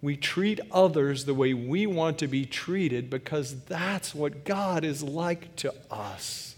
We 0.00 0.16
treat 0.16 0.60
others 0.70 1.24
the 1.24 1.34
way 1.34 1.52
we 1.52 1.86
want 1.86 2.18
to 2.18 2.28
be 2.28 2.44
treated 2.44 3.10
because 3.10 3.64
that's 3.64 4.14
what 4.14 4.44
God 4.44 4.84
is 4.84 5.02
like 5.02 5.56
to 5.56 5.74
us. 5.90 6.54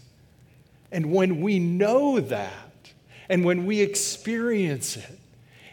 And 0.91 1.11
when 1.11 1.41
we 1.41 1.57
know 1.57 2.19
that, 2.19 2.91
and 3.27 3.45
when 3.45 3.65
we 3.65 3.81
experience 3.81 4.97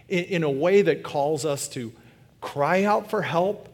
it 0.09 0.29
in, 0.29 0.43
a 0.43 0.51
way 0.51 0.83
that 0.83 1.03
calls 1.03 1.45
us 1.45 1.69
to 1.69 1.93
cry 2.47 2.85
out 2.85 3.11
for 3.11 3.23
help, 3.23 3.69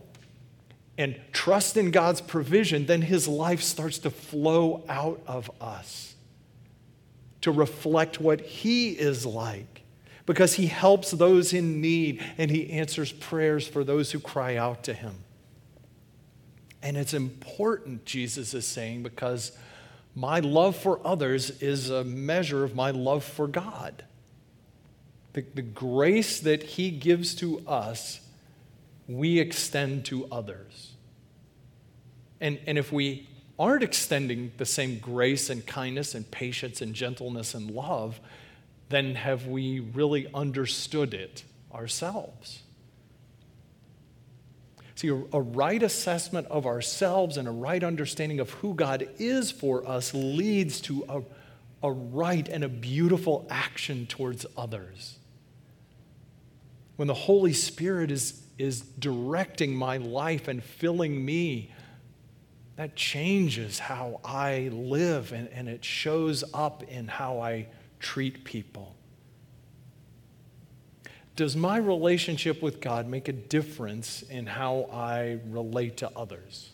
and 0.99 1.19
trust 1.33 1.77
in 1.77 1.91
God's 1.91 2.21
provision, 2.21 2.87
then 2.87 3.03
his 3.03 3.27
life 3.29 3.63
starts 3.63 3.99
to 3.99 4.11
flow 4.11 4.83
out 4.89 5.21
of 5.27 5.51
us 5.61 6.15
to 7.43 7.51
reflect 7.51 8.21
what 8.21 8.41
he 8.41 8.91
is 8.91 9.27
like 9.27 9.83
because 10.27 10.55
he 10.55 10.67
helps 10.67 11.11
those 11.11 11.53
in 11.53 11.81
need 11.81 12.25
and 12.39 12.51
he 12.51 12.71
answers 12.71 13.11
prayers 13.11 13.67
for 13.67 13.83
those 13.85 14.13
who 14.13 14.21
cry 14.21 14.57
out 14.57 14.85
to 14.85 14.95
him. 14.95 15.17
And 16.83 16.97
it's 16.97 17.15
important, 17.15 18.05
Jesus 18.05 18.55
is 18.55 18.67
saying, 18.67 19.03
because 19.03 19.53
my 20.15 20.41
love 20.41 20.77
for 20.77 21.01
others 21.05 21.51
is 21.63 21.91
a 21.91 22.05
measure 22.05 22.65
of 22.65 22.75
my 22.75 22.91
love 22.91 23.25
for 23.25 23.47
God. 23.47 24.05
The, 25.33 25.45
the 25.55 25.63
grace 25.63 26.39
that 26.41 26.63
he 26.63 26.91
gives 26.91 27.35
to 27.37 27.61
us 27.67 28.21
we 29.18 29.38
extend 29.38 30.05
to 30.07 30.27
others. 30.31 30.92
And, 32.40 32.59
and 32.66 32.77
if 32.77 32.92
we 32.92 33.29
aren't 33.59 33.83
extending 33.83 34.53
the 34.57 34.66
same 34.66 34.98
grace 34.98 35.51
and 35.51 35.64
kindness 35.66 36.14
and 36.14 36.29
patience 36.31 36.81
and 36.81 36.94
gentleness 36.94 37.55
and 37.55 37.70
love, 37.70 38.20
then 38.88 39.14
have 39.14 39.46
we 39.46 39.81
really 39.81 40.27
understood 40.35 41.14
it 41.14 41.44
ourselves? 41.72 42.62
See, 44.94 45.09
a, 45.09 45.14
right 45.14 45.83
assessment 45.83 46.46
of 46.48 46.66
ourselves 46.66 47.37
and 47.37 47.48
a 47.48 47.51
right 47.51 47.83
understanding 47.83 48.40
of 48.40 48.51
who 48.51 48.75
God 48.75 49.09
is 49.18 49.51
for 49.51 49.87
us 49.88 50.12
leads 50.14 50.81
to 50.83 51.05
a, 51.09 51.22
a 51.83 51.90
right 51.90 52.48
and 52.48 52.62
a 52.62 52.68
beautiful 52.68 53.46
action 53.51 54.07
towards 54.07 54.46
others. 54.57 55.18
When 56.96 57.09
the 57.09 57.14
Holy 57.14 57.53
Spirit 57.53 58.11
is 58.11 58.42
is 58.59 58.81
directing 58.81 59.75
my 59.75 59.97
life 59.97 60.49
and 60.49 60.62
filling 60.62 61.25
me, 61.25 61.73
that 62.77 62.97
changes 62.97 63.79
how 63.79 64.21
I 64.25 64.71
live 64.73 65.33
and, 65.33 65.49
and 65.49 65.69
it 65.69 65.85
shows 65.85 66.45
up 66.55 66.83
in 66.85 67.09
how 67.09 67.41
I 67.41 67.69
treat 68.01 68.45
people. 68.45 68.97
Does 71.35 71.57
my 71.57 71.79
relationship 71.79 72.62
with 72.62 72.81
God 72.81 73.07
make 73.09 73.29
a 73.29 73.33
difference 73.33 74.23
in 74.23 74.47
how 74.47 74.88
I 74.93 75.38
relate 75.49 75.99
to 75.99 76.11
others? 76.15 76.71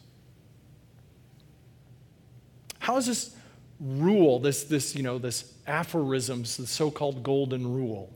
How 2.81 2.97
is 2.97 3.07
this 3.07 3.37
rule, 3.81 4.41
this, 4.41 4.65
this, 4.65 4.97
you 4.97 5.03
know, 5.03 5.19
this 5.19 5.53
aphorisms, 5.67 6.57
the 6.57 6.67
so-called 6.67 7.23
golden 7.23 7.73
rule? 7.73 8.13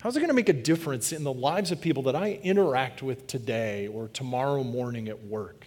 How's 0.00 0.16
it 0.16 0.20
going 0.20 0.28
to 0.28 0.34
make 0.34 0.48
a 0.48 0.54
difference 0.54 1.12
in 1.12 1.24
the 1.24 1.32
lives 1.32 1.72
of 1.72 1.80
people 1.80 2.04
that 2.04 2.16
I 2.16 2.40
interact 2.42 3.02
with 3.02 3.26
today 3.26 3.86
or 3.86 4.08
tomorrow 4.08 4.64
morning 4.64 5.08
at 5.08 5.24
work? 5.24 5.66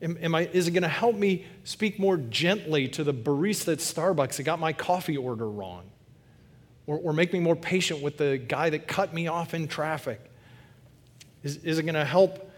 Am, 0.00 0.16
am 0.20 0.34
I, 0.34 0.42
is 0.52 0.68
it 0.68 0.70
going 0.70 0.84
to 0.84 0.88
help 0.88 1.16
me 1.16 1.44
speak 1.64 1.98
more 1.98 2.16
gently 2.16 2.86
to 2.88 3.02
the 3.02 3.12
barista 3.12 3.72
at 3.72 3.78
Starbucks 3.80 4.36
that 4.36 4.44
got 4.44 4.60
my 4.60 4.72
coffee 4.72 5.16
order 5.16 5.48
wrong? 5.48 5.90
Or, 6.86 6.98
or 6.98 7.12
make 7.12 7.32
me 7.32 7.40
more 7.40 7.56
patient 7.56 8.00
with 8.00 8.16
the 8.16 8.38
guy 8.38 8.70
that 8.70 8.86
cut 8.86 9.12
me 9.12 9.26
off 9.26 9.54
in 9.54 9.66
traffic? 9.66 10.20
Is, 11.42 11.56
is 11.64 11.80
it 11.80 11.82
going 11.82 11.94
to 11.96 12.04
help, 12.04 12.48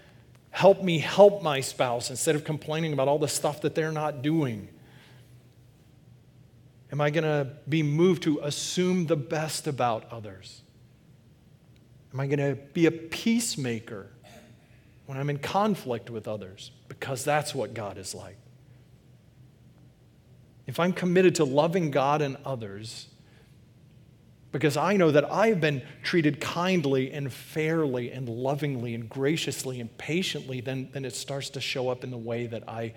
help 0.50 0.82
me 0.82 0.98
help 0.98 1.42
my 1.42 1.60
spouse 1.60 2.10
instead 2.10 2.34
of 2.34 2.44
complaining 2.44 2.92
about 2.92 3.08
all 3.08 3.18
the 3.18 3.28
stuff 3.28 3.62
that 3.62 3.74
they're 3.74 3.90
not 3.90 4.20
doing? 4.20 4.68
Am 6.92 7.00
I 7.00 7.10
going 7.10 7.24
to 7.24 7.50
be 7.68 7.82
moved 7.82 8.22
to 8.24 8.40
assume 8.42 9.06
the 9.06 9.16
best 9.16 9.66
about 9.66 10.10
others? 10.12 10.62
Am 12.14 12.20
I 12.20 12.26
going 12.26 12.38
to 12.38 12.54
be 12.72 12.86
a 12.86 12.90
peacemaker 12.90 14.06
when 15.06 15.18
I'm 15.18 15.28
in 15.28 15.38
conflict 15.38 16.10
with 16.10 16.28
others? 16.28 16.70
Because 16.88 17.24
that's 17.24 17.54
what 17.54 17.74
God 17.74 17.98
is 17.98 18.14
like. 18.14 18.38
If 20.66 20.80
I'm 20.80 20.92
committed 20.92 21.36
to 21.36 21.44
loving 21.44 21.90
God 21.90 22.22
and 22.22 22.36
others, 22.44 23.08
because 24.52 24.76
I 24.76 24.96
know 24.96 25.10
that 25.10 25.30
I've 25.30 25.60
been 25.60 25.82
treated 26.02 26.40
kindly 26.40 27.12
and 27.12 27.32
fairly 27.32 28.10
and 28.10 28.28
lovingly 28.28 28.94
and 28.94 29.08
graciously 29.08 29.80
and 29.80 29.96
patiently, 29.98 30.60
then, 30.60 30.88
then 30.92 31.04
it 31.04 31.14
starts 31.14 31.50
to 31.50 31.60
show 31.60 31.88
up 31.88 32.04
in 32.04 32.10
the 32.10 32.16
way 32.16 32.46
that 32.46 32.68
I 32.68 32.94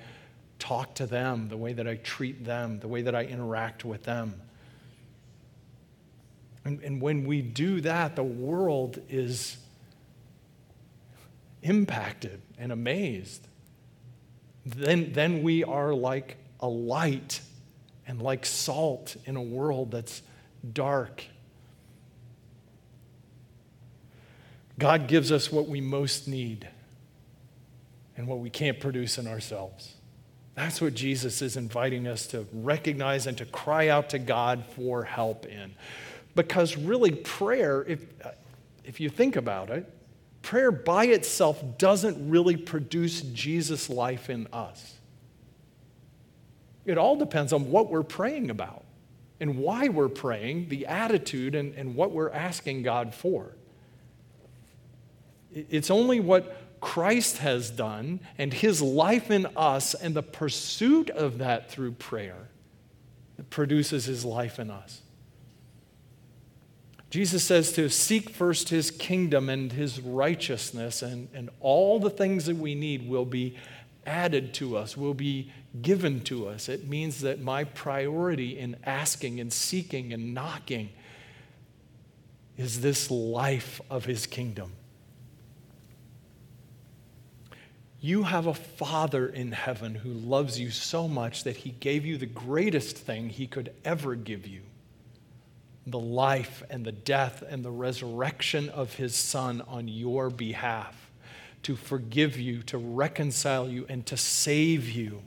talk 0.60 0.96
to 0.96 1.08
them, 1.08 1.48
the 1.50 1.58
way 1.58 1.74
that 1.74 1.88
I 1.88 1.96
treat 1.96 2.46
them, 2.46 2.80
the 2.80 2.88
way 2.88 3.02
that 3.02 3.16
I 3.16 3.24
interact 3.24 3.84
with 3.86 4.04
them. 4.04 4.36
And, 6.66 6.82
and 6.82 7.02
when 7.02 7.26
we 7.26 7.42
do 7.42 7.82
that, 7.82 8.16
the 8.16 8.24
world 8.24 9.02
is 9.10 9.58
impacted 11.64 12.42
and 12.58 12.72
amazed. 12.72 13.48
Then, 14.66 15.14
then 15.14 15.42
we 15.42 15.64
are 15.64 15.94
like 15.94 16.38
a 16.60 16.68
light 16.68 17.42
and 18.06 18.22
like 18.22 18.46
salt 18.46 19.16
in 19.26 19.36
a 19.36 19.42
world 19.42 19.92
that's 19.92 20.22
dark. 20.74 21.24
God 24.78 25.08
gives 25.08 25.32
us 25.32 25.52
what 25.52 25.68
we 25.68 25.82
most 25.82 26.28
need 26.28 26.68
and 28.16 28.28
what 28.28 28.40
we 28.40 28.50
can't 28.50 28.80
produce 28.80 29.18
in 29.18 29.28
ourselves. 29.28 29.94
That's 30.60 30.82
what 30.82 30.94
Jesus 30.94 31.42
is 31.42 31.56
inviting 31.56 32.06
us 32.06 32.28
to 32.28 32.46
recognize 32.52 33.28
and 33.28 33.38
to 33.38 33.46
cry 33.46 33.88
out 33.88 34.10
to 34.10 34.20
God 34.20 34.66
for 34.76 35.06
help 35.06 35.46
in. 35.46 35.74
Because 36.36 36.76
really, 36.76 37.12
prayer, 37.12 37.86
if, 37.88 38.06
if 38.84 39.00
you 39.00 39.08
think 39.08 39.38
about 39.38 39.70
it, 39.70 39.90
prayer 40.42 40.70
by 40.70 41.06
itself 41.06 41.64
doesn't 41.78 42.30
really 42.30 42.58
produce 42.58 43.22
Jesus' 43.22 43.90
life 43.90 44.30
in 44.30 44.48
us. 44.52 44.96
It 46.86 46.98
all 46.98 47.16
depends 47.16 47.54
on 47.54 47.72
what 47.72 47.90
we're 47.90 48.04
praying 48.04 48.50
about 48.50 48.84
and 49.40 49.60
why 49.60 49.88
we're 49.88 50.10
praying, 50.10 50.68
the 50.68 50.88
attitude, 50.88 51.56
and, 51.56 51.74
and 51.76 51.96
what 51.96 52.12
we're 52.12 52.32
asking 52.32 52.84
God 52.84 53.16
for. 53.16 53.56
It's 55.54 55.90
only 55.90 56.20
what 56.20 56.69
Christ 56.82 57.40
has 57.40 57.70
done 57.70 58.20
and 58.38 58.54
his 58.54 58.82
life 58.82 59.30
in 59.32 59.48
us 59.56 59.94
and 59.94 60.16
the 60.16 60.24
pursuit 60.24 61.10
of 61.10 61.40
that 61.40 61.70
through 61.70 61.94
prayer 61.94 62.48
that 63.38 63.50
produces 63.50 64.06
his 64.06 64.24
life 64.26 64.60
in 64.60 64.70
us. 64.70 65.02
Jesus 67.10 67.44
says 67.44 67.72
to 67.74 67.90
seek 67.90 68.30
first 68.30 68.70
his 68.70 68.92
kingdom 68.92 69.50
and 69.50 69.72
his 69.72 70.00
righteousness, 70.00 71.02
and, 71.02 71.28
and 71.34 71.50
all 71.60 72.00
the 72.00 72.10
things 72.10 72.46
that 72.46 72.58
we 72.58 72.76
need 72.76 73.10
will 73.10 73.26
be 73.26 73.58
added 74.06 74.54
to 74.56 74.78
us, 74.78 74.96
will 74.96 75.16
be 75.16 75.52
given 75.82 76.22
to 76.22 76.48
us. 76.48 76.70
It 76.70 76.88
means 76.88 77.22
that 77.22 77.42
my 77.42 77.64
priority 77.64 78.60
in 78.60 78.76
asking 78.84 79.40
and 79.40 79.52
seeking 79.52 80.14
and 80.14 80.34
knocking 80.34 80.90
is 82.58 82.82
this 82.82 83.10
life 83.10 83.82
of 83.90 84.06
his 84.06 84.26
kingdom. 84.26 84.74
You 88.02 88.24
have 88.24 88.48
a 88.48 88.54
Father 88.54 89.28
in 89.28 89.52
heaven 89.52 89.96
who 89.96 90.12
loves 90.12 90.60
you 90.60 90.72
so 90.72 91.08
much 91.08 91.44
that 91.44 91.58
he 91.58 91.72
gave 91.72 92.06
you 92.06 92.18
the 92.18 92.26
greatest 92.26 92.98
thing 92.98 93.30
he 93.30 93.46
could 93.46 93.74
ever 93.84 94.16
give 94.16 94.48
you 94.48 94.62
the 95.86 96.00
life 96.00 96.64
and 96.70 96.86
the 96.86 96.92
death 96.92 97.44
and 97.48 97.64
the 97.64 97.72
resurrection 97.72 98.70
of 98.70 98.94
his 98.94 99.16
Son 99.16 99.62
on 99.68 99.88
your 99.88 100.30
behalf 100.30 101.10
to 101.64 101.76
forgive 101.76 102.40
you, 102.40 102.62
to 102.64 102.78
reconcile 102.78 103.68
you, 103.68 103.86
and 103.90 104.06
to 104.06 104.16
save 104.16 104.90
you. 104.90 105.22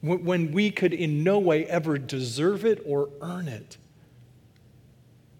When 0.00 0.52
we 0.52 0.70
could 0.70 0.94
in 0.94 1.24
no 1.24 1.38
way 1.38 1.66
ever 1.66 1.98
deserve 1.98 2.64
it 2.64 2.80
or 2.86 3.10
earn 3.20 3.48
it. 3.48 3.76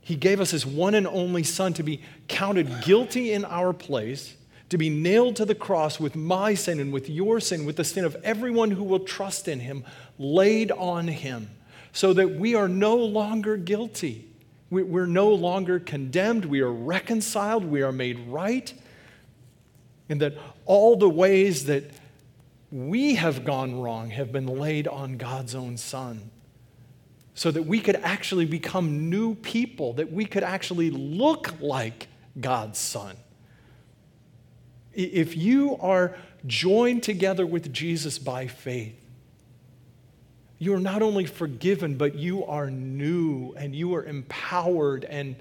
He 0.00 0.16
gave 0.16 0.40
us 0.40 0.50
his 0.50 0.66
one 0.66 0.94
and 0.94 1.06
only 1.06 1.44
Son 1.44 1.72
to 1.74 1.82
be 1.82 2.02
counted 2.26 2.82
guilty 2.82 3.32
in 3.32 3.44
our 3.44 3.72
place 3.72 4.34
to 4.68 4.78
be 4.78 4.90
nailed 4.90 5.36
to 5.36 5.44
the 5.44 5.54
cross 5.54 5.98
with 5.98 6.14
my 6.14 6.54
sin 6.54 6.78
and 6.78 6.92
with 6.92 7.08
your 7.08 7.40
sin, 7.40 7.64
with 7.64 7.76
the 7.76 7.84
sin 7.84 8.04
of 8.04 8.16
everyone 8.22 8.70
who 8.70 8.84
will 8.84 9.00
trust 9.00 9.48
in 9.48 9.60
him, 9.60 9.84
laid 10.18 10.70
on 10.72 11.08
him, 11.08 11.50
so 11.92 12.12
that 12.12 12.32
we 12.32 12.54
are 12.54 12.68
no 12.68 12.96
longer 12.96 13.56
guilty. 13.56 14.28
We're 14.70 15.06
no 15.06 15.30
longer 15.30 15.80
condemned. 15.80 16.44
We 16.44 16.60
are 16.60 16.72
reconciled. 16.72 17.64
We 17.64 17.80
are 17.82 17.92
made 17.92 18.28
right. 18.28 18.72
And 20.10 20.20
that 20.20 20.34
all 20.66 20.96
the 20.96 21.08
ways 21.08 21.64
that 21.66 21.84
we 22.70 23.14
have 23.14 23.46
gone 23.46 23.80
wrong 23.80 24.10
have 24.10 24.30
been 24.30 24.46
laid 24.46 24.86
on 24.86 25.16
God's 25.16 25.54
own 25.54 25.78
Son. 25.78 26.30
So 27.34 27.50
that 27.50 27.62
we 27.62 27.80
could 27.80 27.96
actually 27.96 28.44
become 28.44 29.08
new 29.08 29.34
people, 29.36 29.94
that 29.94 30.12
we 30.12 30.26
could 30.26 30.42
actually 30.42 30.90
look 30.90 31.54
like 31.60 32.08
God's 32.38 32.78
Son. 32.78 33.16
If 34.98 35.36
you 35.36 35.76
are 35.76 36.16
joined 36.44 37.04
together 37.04 37.46
with 37.46 37.72
Jesus 37.72 38.18
by 38.18 38.48
faith, 38.48 38.96
you 40.58 40.74
are 40.74 40.80
not 40.80 41.02
only 41.02 41.24
forgiven, 41.24 41.96
but 41.96 42.16
you 42.16 42.44
are 42.44 42.68
new 42.68 43.54
and 43.56 43.76
you 43.76 43.94
are 43.94 44.04
empowered 44.04 45.04
and, 45.04 45.36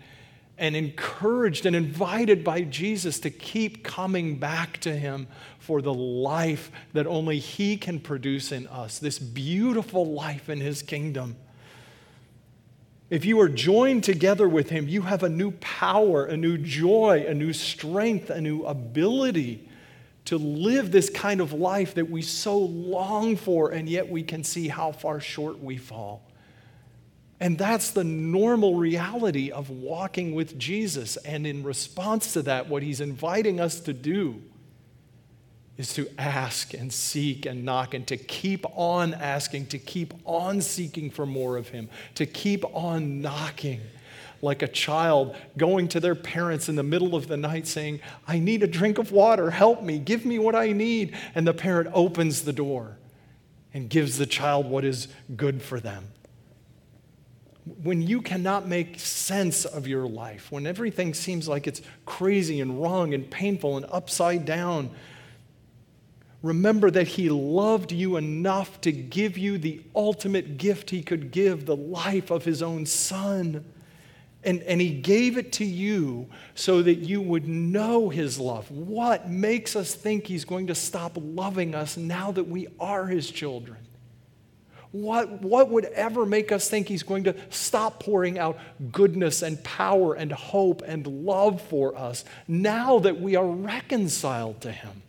and 0.59 0.75
encouraged 0.75 1.65
and 1.65 1.75
invited 1.75 2.43
by 2.43 2.61
Jesus 2.61 3.19
to 3.21 3.31
keep 3.31 3.83
coming 3.83 4.37
back 4.37 4.79
to 4.81 4.95
Him 4.95 5.25
for 5.57 5.81
the 5.81 5.93
life 5.93 6.71
that 6.93 7.07
only 7.07 7.39
He 7.39 7.77
can 7.77 7.99
produce 7.99 8.51
in 8.51 8.67
us, 8.67 8.99
this 8.99 9.17
beautiful 9.17 10.05
life 10.05 10.49
in 10.49 10.61
His 10.61 10.83
kingdom. 10.83 11.35
If 13.09 13.23
you 13.23 13.39
are 13.39 13.49
joined 13.49 14.03
together 14.03 14.49
with 14.49 14.69
Him, 14.69 14.87
you 14.87 15.03
have 15.03 15.23
a 15.23 15.29
new 15.29 15.51
power, 15.51 16.25
a 16.25 16.35
new 16.35 16.57
joy, 16.57 17.25
a 17.27 17.33
new 17.33 17.53
strength, 17.53 18.29
a 18.29 18.41
new 18.41 18.63
ability 18.63 19.69
to 20.25 20.37
live 20.37 20.91
this 20.91 21.09
kind 21.09 21.39
of 21.39 21.53
life 21.53 21.95
that 21.95 22.09
we 22.09 22.21
so 22.21 22.57
long 22.57 23.37
for, 23.37 23.71
and 23.71 23.87
yet 23.87 24.09
we 24.09 24.23
can 24.23 24.43
see 24.43 24.67
how 24.67 24.91
far 24.91 25.21
short 25.21 25.63
we 25.63 25.77
fall. 25.77 26.21
And 27.39 27.57
that's 27.57 27.91
the 27.91 28.03
normal 28.03 28.75
reality 28.75 29.51
of 29.51 29.69
walking 29.69 30.35
with 30.35 30.57
Jesus. 30.57 31.15
And 31.17 31.47
in 31.47 31.63
response 31.63 32.33
to 32.33 32.41
that, 32.41 32.67
what 32.67 32.83
He's 32.83 32.99
inviting 32.99 33.61
us 33.61 33.79
to 33.81 33.93
do 33.93 34.41
is 35.77 35.93
to 35.93 36.09
ask 36.17 36.73
and 36.73 36.91
seek 36.91 37.45
and 37.45 37.63
knock 37.63 37.93
and 37.93 38.07
to 38.07 38.17
keep 38.17 38.65
on 38.75 39.13
asking, 39.13 39.67
to 39.67 39.77
keep 39.77 40.13
on 40.25 40.59
seeking 40.61 41.09
for 41.09 41.25
more 41.25 41.55
of 41.55 41.69
Him, 41.69 41.89
to 42.15 42.25
keep 42.25 42.65
on 42.75 43.21
knocking. 43.21 43.81
Like 44.41 44.61
a 44.61 44.67
child 44.67 45.35
going 45.57 45.87
to 45.89 45.99
their 45.99 46.13
parents 46.13 46.69
in 46.69 46.75
the 46.75 46.83
middle 46.83 47.15
of 47.15 47.27
the 47.27 47.37
night 47.37 47.65
saying, 47.65 48.01
I 48.27 48.37
need 48.37 48.61
a 48.61 48.67
drink 48.67 48.99
of 48.99 49.11
water, 49.11 49.49
help 49.49 49.81
me, 49.81 49.97
give 49.97 50.25
me 50.25 50.37
what 50.37 50.55
I 50.55 50.73
need. 50.73 51.15
And 51.33 51.47
the 51.47 51.55
parent 51.55 51.89
opens 51.91 52.43
the 52.43 52.53
door 52.53 52.97
and 53.73 53.89
gives 53.89 54.17
the 54.17 54.27
child 54.27 54.67
what 54.67 54.85
is 54.85 55.07
good 55.35 55.61
for 55.61 55.79
them. 55.79 56.09
When 57.83 58.01
you 58.01 58.21
cannot 58.21 58.67
make 58.67 58.99
sense 58.99 59.65
of 59.65 59.87
your 59.87 60.07
life, 60.07 60.51
when 60.51 60.67
everything 60.67 61.13
seems 61.15 61.47
like 61.47 61.67
it's 61.67 61.81
crazy 62.05 62.61
and 62.61 62.81
wrong 62.81 63.13
and 63.13 63.29
painful 63.29 63.75
and 63.75 63.85
upside 63.89 64.45
down, 64.45 64.91
Remember 66.43 66.91
that 66.91 67.07
He 67.07 67.29
loved 67.29 67.91
you 67.91 68.17
enough 68.17 68.79
to 68.81 68.91
give 68.91 69.37
you 69.37 69.57
the 69.57 69.81
ultimate 69.95 70.57
gift 70.57 70.89
He 70.89 71.01
could 71.01 71.31
give 71.31 71.65
the 71.65 71.75
life 71.75 72.29
of 72.29 72.45
His 72.45 72.61
own 72.61 72.85
Son. 72.85 73.65
And, 74.43 74.61
and 74.63 74.79
He 74.79 74.91
gave 74.91 75.37
it 75.37 75.51
to 75.53 75.65
you 75.65 76.27
so 76.53 76.83
that 76.83 76.95
you 76.95 77.21
would 77.21 77.47
know 77.47 78.09
His 78.09 78.39
love. 78.39 78.69
What 78.69 79.29
makes 79.29 79.75
us 79.75 79.95
think 79.95 80.27
He's 80.27 80.45
going 80.45 80.67
to 80.67 80.75
stop 80.75 81.13
loving 81.15 81.73
us 81.73 81.97
now 81.97 82.31
that 82.31 82.47
we 82.47 82.67
are 82.79 83.07
His 83.07 83.31
children? 83.31 83.79
What, 84.91 85.41
what 85.41 85.69
would 85.69 85.85
ever 85.85 86.25
make 86.25 86.51
us 86.51 86.69
think 86.69 86.87
He's 86.87 87.03
going 87.03 87.23
to 87.23 87.35
stop 87.49 87.99
pouring 87.99 88.37
out 88.37 88.59
goodness 88.91 89.41
and 89.41 89.61
power 89.63 90.13
and 90.13 90.31
hope 90.31 90.83
and 90.85 91.05
love 91.25 91.61
for 91.63 91.97
us 91.97 92.23
now 92.47 92.99
that 92.99 93.19
we 93.19 93.35
are 93.35 93.45
reconciled 93.45 94.61
to 94.61 94.71
Him? 94.71 95.01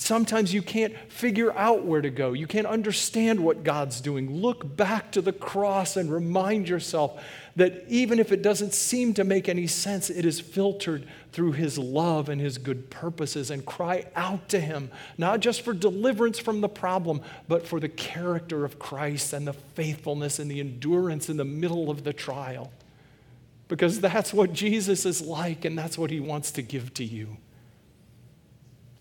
Sometimes 0.00 0.54
you 0.54 0.62
can't 0.62 0.96
figure 1.10 1.52
out 1.58 1.84
where 1.84 2.00
to 2.00 2.08
go. 2.08 2.32
You 2.32 2.46
can't 2.46 2.68
understand 2.68 3.40
what 3.40 3.64
God's 3.64 4.00
doing. 4.00 4.40
Look 4.40 4.76
back 4.76 5.10
to 5.12 5.20
the 5.20 5.32
cross 5.32 5.96
and 5.96 6.10
remind 6.10 6.68
yourself 6.68 7.20
that 7.56 7.84
even 7.88 8.20
if 8.20 8.30
it 8.30 8.40
doesn't 8.40 8.74
seem 8.74 9.12
to 9.14 9.24
make 9.24 9.48
any 9.48 9.66
sense, 9.66 10.08
it 10.08 10.24
is 10.24 10.38
filtered 10.38 11.04
through 11.32 11.52
His 11.52 11.78
love 11.78 12.28
and 12.28 12.40
His 12.40 12.58
good 12.58 12.90
purposes. 12.90 13.50
And 13.50 13.66
cry 13.66 14.06
out 14.14 14.48
to 14.50 14.60
Him, 14.60 14.92
not 15.18 15.40
just 15.40 15.62
for 15.62 15.74
deliverance 15.74 16.38
from 16.38 16.60
the 16.60 16.68
problem, 16.68 17.20
but 17.48 17.66
for 17.66 17.80
the 17.80 17.88
character 17.88 18.64
of 18.64 18.78
Christ 18.78 19.32
and 19.32 19.48
the 19.48 19.52
faithfulness 19.52 20.38
and 20.38 20.48
the 20.48 20.60
endurance 20.60 21.28
in 21.28 21.36
the 21.36 21.44
middle 21.44 21.90
of 21.90 22.04
the 22.04 22.12
trial. 22.12 22.70
Because 23.66 24.00
that's 24.00 24.32
what 24.32 24.52
Jesus 24.52 25.04
is 25.04 25.20
like, 25.20 25.64
and 25.64 25.76
that's 25.76 25.98
what 25.98 26.12
He 26.12 26.20
wants 26.20 26.52
to 26.52 26.62
give 26.62 26.94
to 26.94 27.04
you 27.04 27.36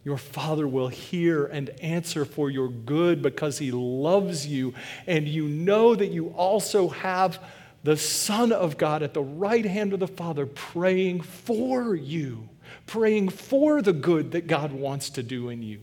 your 0.08 0.18
Father 0.18 0.66
will 0.66 0.88
hear 0.88 1.48
and 1.48 1.70
answer 1.82 2.24
for 2.24 2.50
your 2.50 2.70
good 2.70 3.22
because 3.22 3.58
He 3.58 3.72
loves 3.72 4.48
you. 4.48 4.74
And 5.06 5.28
you 5.28 5.50
know 5.50 5.96
that 5.96 6.12
you 6.12 6.30
also 6.30 6.88
have 6.88 7.44
the 7.84 7.98
Son 7.98 8.54
of 8.54 8.78
God 8.78 9.04
at 9.04 9.14
the 9.14 9.22
right 9.22 9.66
hand 9.66 9.92
of 9.92 10.00
the 10.00 10.08
Father 10.08 10.46
praying 10.46 11.24
for 11.24 11.94
you, 11.94 12.48
praying 12.86 13.28
for 13.28 13.82
the 13.82 13.92
good 13.92 14.32
that 14.32 14.48
God 14.48 14.72
wants 14.72 15.10
to 15.10 15.24
do 15.24 15.50
in 15.50 15.62
you, 15.62 15.82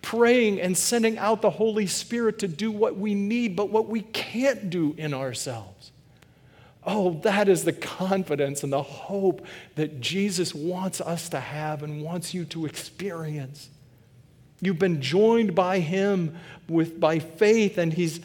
praying 0.00 0.60
and 0.60 0.78
sending 0.78 1.18
out 1.18 1.42
the 1.42 1.50
Holy 1.50 1.88
Spirit 1.88 2.38
to 2.38 2.46
do 2.46 2.70
what 2.70 2.96
we 2.96 3.16
need, 3.16 3.56
but 3.56 3.70
what 3.70 3.88
we 3.88 4.02
can't 4.02 4.70
do 4.70 4.94
in 4.96 5.12
ourselves. 5.12 5.90
Oh, 6.86 7.18
that 7.24 7.48
is 7.48 7.64
the 7.64 7.72
confidence 7.72 8.62
and 8.62 8.72
the 8.72 8.82
hope 8.82 9.44
that 9.74 10.00
Jesus 10.00 10.54
wants 10.54 11.00
us 11.00 11.28
to 11.30 11.40
have 11.40 11.82
and 11.82 12.00
wants 12.00 12.32
you 12.32 12.44
to 12.46 12.64
experience. 12.64 13.68
You've 14.60 14.78
been 14.78 15.02
joined 15.02 15.54
by 15.54 15.80
him 15.80 16.36
with 16.68 16.98
by 17.00 17.18
faith 17.18 17.76
and 17.76 17.92
he's 17.92 18.20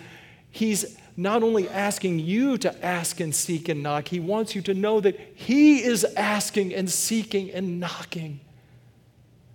he's 0.51 0.97
not 1.17 1.41
only 1.43 1.67
asking 1.69 2.19
you 2.19 2.57
to 2.59 2.85
ask 2.85 3.19
and 3.19 3.33
seek 3.33 3.67
and 3.67 3.81
knock, 3.81 4.07
he 4.07 4.19
wants 4.19 4.55
you 4.55 4.61
to 4.61 4.73
know 4.73 5.01
that 5.01 5.19
he 5.35 5.83
is 5.83 6.05
asking 6.15 6.73
and 6.73 6.89
seeking 6.89 7.51
and 7.51 7.79
knocking. 7.79 8.39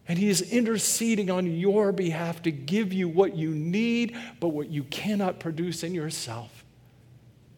And 0.09 0.19
he 0.19 0.29
is 0.29 0.43
interceding 0.53 1.31
on 1.31 1.47
your 1.47 1.93
behalf 1.93 2.43
to 2.43 2.53
give 2.53 2.93
you 2.93 3.09
what 3.09 3.37
you 3.37 3.51
need, 3.51 4.17
but 4.39 4.49
what 4.49 4.69
you 4.69 4.85
cannot 4.85 5.41
produce 5.41 5.83
in 5.83 5.95
yourself 5.95 6.56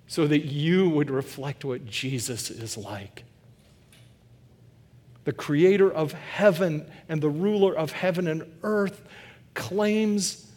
so 0.09 0.27
that 0.27 0.47
you 0.47 0.89
would 0.89 1.11
reflect 1.11 1.65
what 1.65 1.87
Jesus 1.87 2.51
is 2.51 2.77
like. 2.77 3.25
The 5.25 5.33
creator 5.33 5.93
of 5.93 6.13
heaven 6.13 6.91
and 7.09 7.21
the 7.21 7.29
ruler 7.29 7.77
of 7.77 7.93
heaven 7.93 8.27
and 8.27 8.51
earth 8.63 9.03
claims 9.55 10.51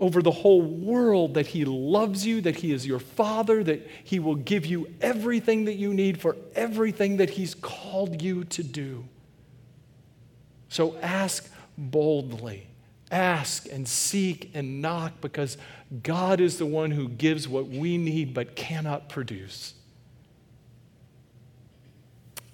over 0.00 0.22
the 0.22 0.30
whole 0.30 0.62
world 0.62 1.34
that 1.34 1.48
he 1.48 1.64
loves 1.64 2.24
you, 2.24 2.40
that 2.40 2.56
he 2.56 2.72
is 2.72 2.86
your 2.86 3.00
father, 3.00 3.62
that 3.64 3.86
he 4.04 4.18
will 4.18 4.36
give 4.36 4.64
you 4.64 4.88
everything 5.00 5.66
that 5.66 5.74
you 5.74 5.92
need 5.92 6.20
for 6.20 6.36
everything 6.54 7.18
that 7.18 7.30
he's 7.30 7.54
called 7.54 8.22
you 8.22 8.44
to 8.44 8.62
do. 8.62 9.04
So 10.68 10.96
ask 11.02 11.50
boldly. 11.76 12.66
Ask 13.10 13.66
and 13.72 13.88
seek 13.88 14.50
and 14.54 14.82
knock 14.82 15.20
because 15.20 15.56
God 16.02 16.40
is 16.40 16.58
the 16.58 16.66
one 16.66 16.90
who 16.90 17.08
gives 17.08 17.48
what 17.48 17.66
we 17.68 17.96
need 17.96 18.34
but 18.34 18.54
cannot 18.54 19.08
produce. 19.08 19.74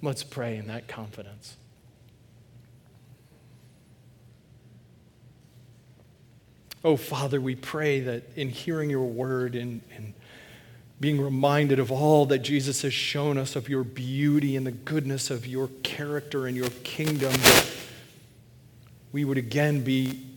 Let's 0.03 0.23
pray 0.23 0.57
in 0.57 0.69
that 0.69 0.87
confidence. 0.87 1.57
Oh, 6.85 6.97
Father, 6.97 7.41
we 7.41 7.55
pray 7.55 8.01
that 8.01 8.25
in 8.37 8.51
hearing 8.51 8.91
your 8.91 9.07
word 9.07 9.55
and, 9.57 9.81
and 9.97 10.13
being 11.01 11.21
reminded 11.21 11.79
of 11.79 11.91
all 11.91 12.27
that 12.27 12.41
Jesus 12.41 12.83
has 12.83 12.93
shown 12.93 13.39
us 13.39 13.57
of 13.57 13.69
your 13.69 13.83
beauty 13.83 14.55
and 14.55 14.67
the 14.67 14.73
goodness 14.73 15.31
of 15.31 15.47
your 15.47 15.69
character 15.83 16.47
and 16.47 16.57
your 16.57 16.71
kingdom, 16.85 17.33
we 19.11 19.25
would 19.25 19.39
again 19.39 19.83
be 19.83 20.34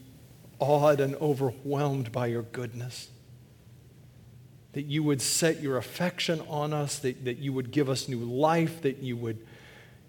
awed 0.60 1.00
and 1.00 1.16
overwhelmed 1.16 2.12
by 2.12 2.28
your 2.28 2.44
goodness. 2.44 3.10
That 4.74 4.84
you 4.84 5.04
would 5.04 5.22
set 5.22 5.62
your 5.62 5.78
affection 5.78 6.42
on 6.48 6.74
us, 6.74 7.00
that, 7.00 7.26
that 7.26 7.38
you 7.38 7.54
would 7.54 7.72
give 7.72 7.90
us 7.90 8.08
new 8.08 8.20
life, 8.20 8.82
that 8.82 9.00
you 9.00 9.18
would 9.18 9.46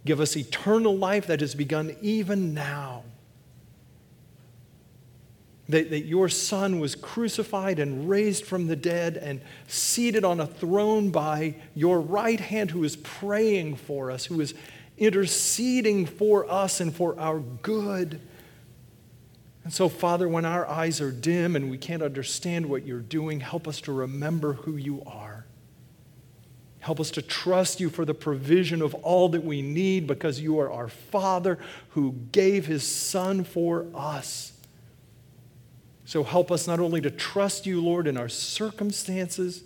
give 0.05 0.21
us 0.21 0.37
eternal 0.37 0.97
life 0.97 1.27
that 1.27 1.41
has 1.41 1.55
begun 1.55 1.97
even 2.01 2.55
now 2.55 3.05
that, 5.69 5.91
that 5.91 6.07
your 6.07 6.29
Son 6.29 6.81
was 6.81 6.95
crucified 6.95 7.79
and 7.79 8.09
raised 8.09 8.45
from 8.45 8.67
the 8.67 8.77
dead 8.77 9.17
and 9.17 9.41
seated 9.67 10.25
on 10.25 10.41
a 10.41 10.47
throne 10.47 11.11
by 11.11 11.57
your 11.75 12.01
right 12.01 12.41
hand, 12.41 12.71
who 12.71 12.85
is 12.85 12.97
praying 12.97 13.77
for 13.77 14.11
us, 14.11 14.25
who 14.27 14.41
is 14.41 14.55
interceding 14.97 16.07
for 16.07 16.51
us 16.51 16.81
and 16.81 16.95
for 16.95 17.19
our 17.21 17.41
good. 17.41 18.21
And 19.69 19.75
so, 19.75 19.91
Father, 19.91 20.27
when 20.27 20.47
our 20.47 20.67
eyes 20.67 20.99
are 21.03 21.13
dim 21.13 21.55
and 21.55 21.71
we 21.71 21.77
can't 21.77 22.03
understand 22.03 22.65
what 22.65 22.87
you're 22.87 23.01
doing, 23.01 23.41
help 23.41 23.69
us 23.69 23.83
to 23.83 23.93
remember 23.93 24.55
who 24.55 24.77
you 24.77 25.03
are. 25.05 25.45
Help 26.79 26.99
us 26.99 27.11
to 27.11 27.21
trust 27.21 27.79
you 27.79 27.91
for 27.91 28.07
the 28.07 28.15
provision 28.15 28.81
of 28.81 28.95
all 28.95 29.29
that 29.29 29.45
we 29.45 29.61
need 29.61 30.07
because 30.07 30.41
you 30.41 30.59
are 30.59 30.73
our 30.73 30.89
Father 30.89 31.59
who 31.91 32.13
gave 32.33 32.65
his 32.65 32.83
Son 32.83 33.45
for 33.45 33.85
us. 33.95 34.55
So 36.07 36.25
help 36.25 36.51
us 36.51 36.67
not 36.67 36.81
only 36.81 37.03
to 37.03 37.11
trust 37.11 37.67
you, 37.67 37.83
Lord, 37.83 38.07
in 38.07 38.17
our 38.17 38.31
circumstances, 38.31 39.65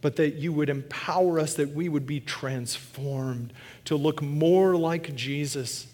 but 0.00 0.16
that 0.16 0.34
you 0.34 0.52
would 0.52 0.68
empower 0.68 1.38
us, 1.38 1.54
that 1.54 1.76
we 1.76 1.88
would 1.88 2.08
be 2.08 2.18
transformed 2.18 3.52
to 3.84 3.94
look 3.94 4.20
more 4.20 4.74
like 4.74 5.14
Jesus 5.14 5.86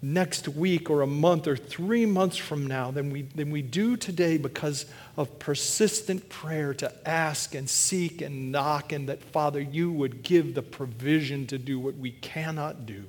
next 0.00 0.48
week 0.48 0.88
or 0.90 1.02
a 1.02 1.06
month 1.06 1.46
or 1.46 1.56
three 1.56 2.06
months 2.06 2.36
from 2.36 2.66
now 2.66 2.90
than 2.90 3.10
we, 3.10 3.22
than 3.22 3.50
we 3.50 3.62
do 3.62 3.96
today 3.96 4.38
because 4.38 4.86
of 5.16 5.38
persistent 5.38 6.28
prayer 6.28 6.72
to 6.74 7.08
ask 7.08 7.54
and 7.54 7.68
seek 7.68 8.22
and 8.22 8.52
knock, 8.52 8.92
and 8.92 9.08
that, 9.08 9.22
Father, 9.22 9.60
you 9.60 9.90
would 9.90 10.22
give 10.22 10.54
the 10.54 10.62
provision 10.62 11.46
to 11.48 11.58
do 11.58 11.78
what 11.78 11.96
we 11.96 12.12
cannot 12.12 12.86
do. 12.86 13.04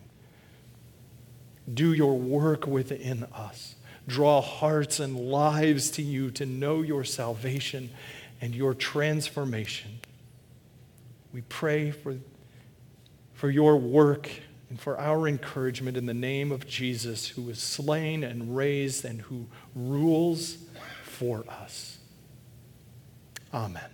Do 1.71 1.93
your 1.93 2.17
work 2.17 2.65
within 2.65 3.25
us 3.33 3.75
draw 4.09 4.41
hearts 4.41 4.99
and 4.99 5.15
lives 5.15 5.91
to 5.91 6.01
you 6.01 6.31
to 6.31 6.45
know 6.45 6.81
your 6.81 7.05
salvation 7.05 7.89
and 8.41 8.53
your 8.53 8.73
transformation. 8.73 9.99
We 11.31 11.41
pray 11.41 11.91
for, 11.91 12.15
for 13.35 13.49
your 13.49 13.77
work 13.77 14.29
and 14.69 14.79
for 14.79 14.99
our 14.99 15.27
encouragement 15.27 15.97
in 15.97 16.05
the 16.05 16.13
name 16.13 16.51
of 16.51 16.67
Jesus, 16.67 17.27
who 17.27 17.41
was 17.41 17.59
slain 17.59 18.23
and 18.23 18.55
raised 18.55 19.03
and 19.03 19.21
who 19.21 19.47
rules 19.75 20.57
for 21.03 21.43
us. 21.49 21.97
Amen. 23.53 23.89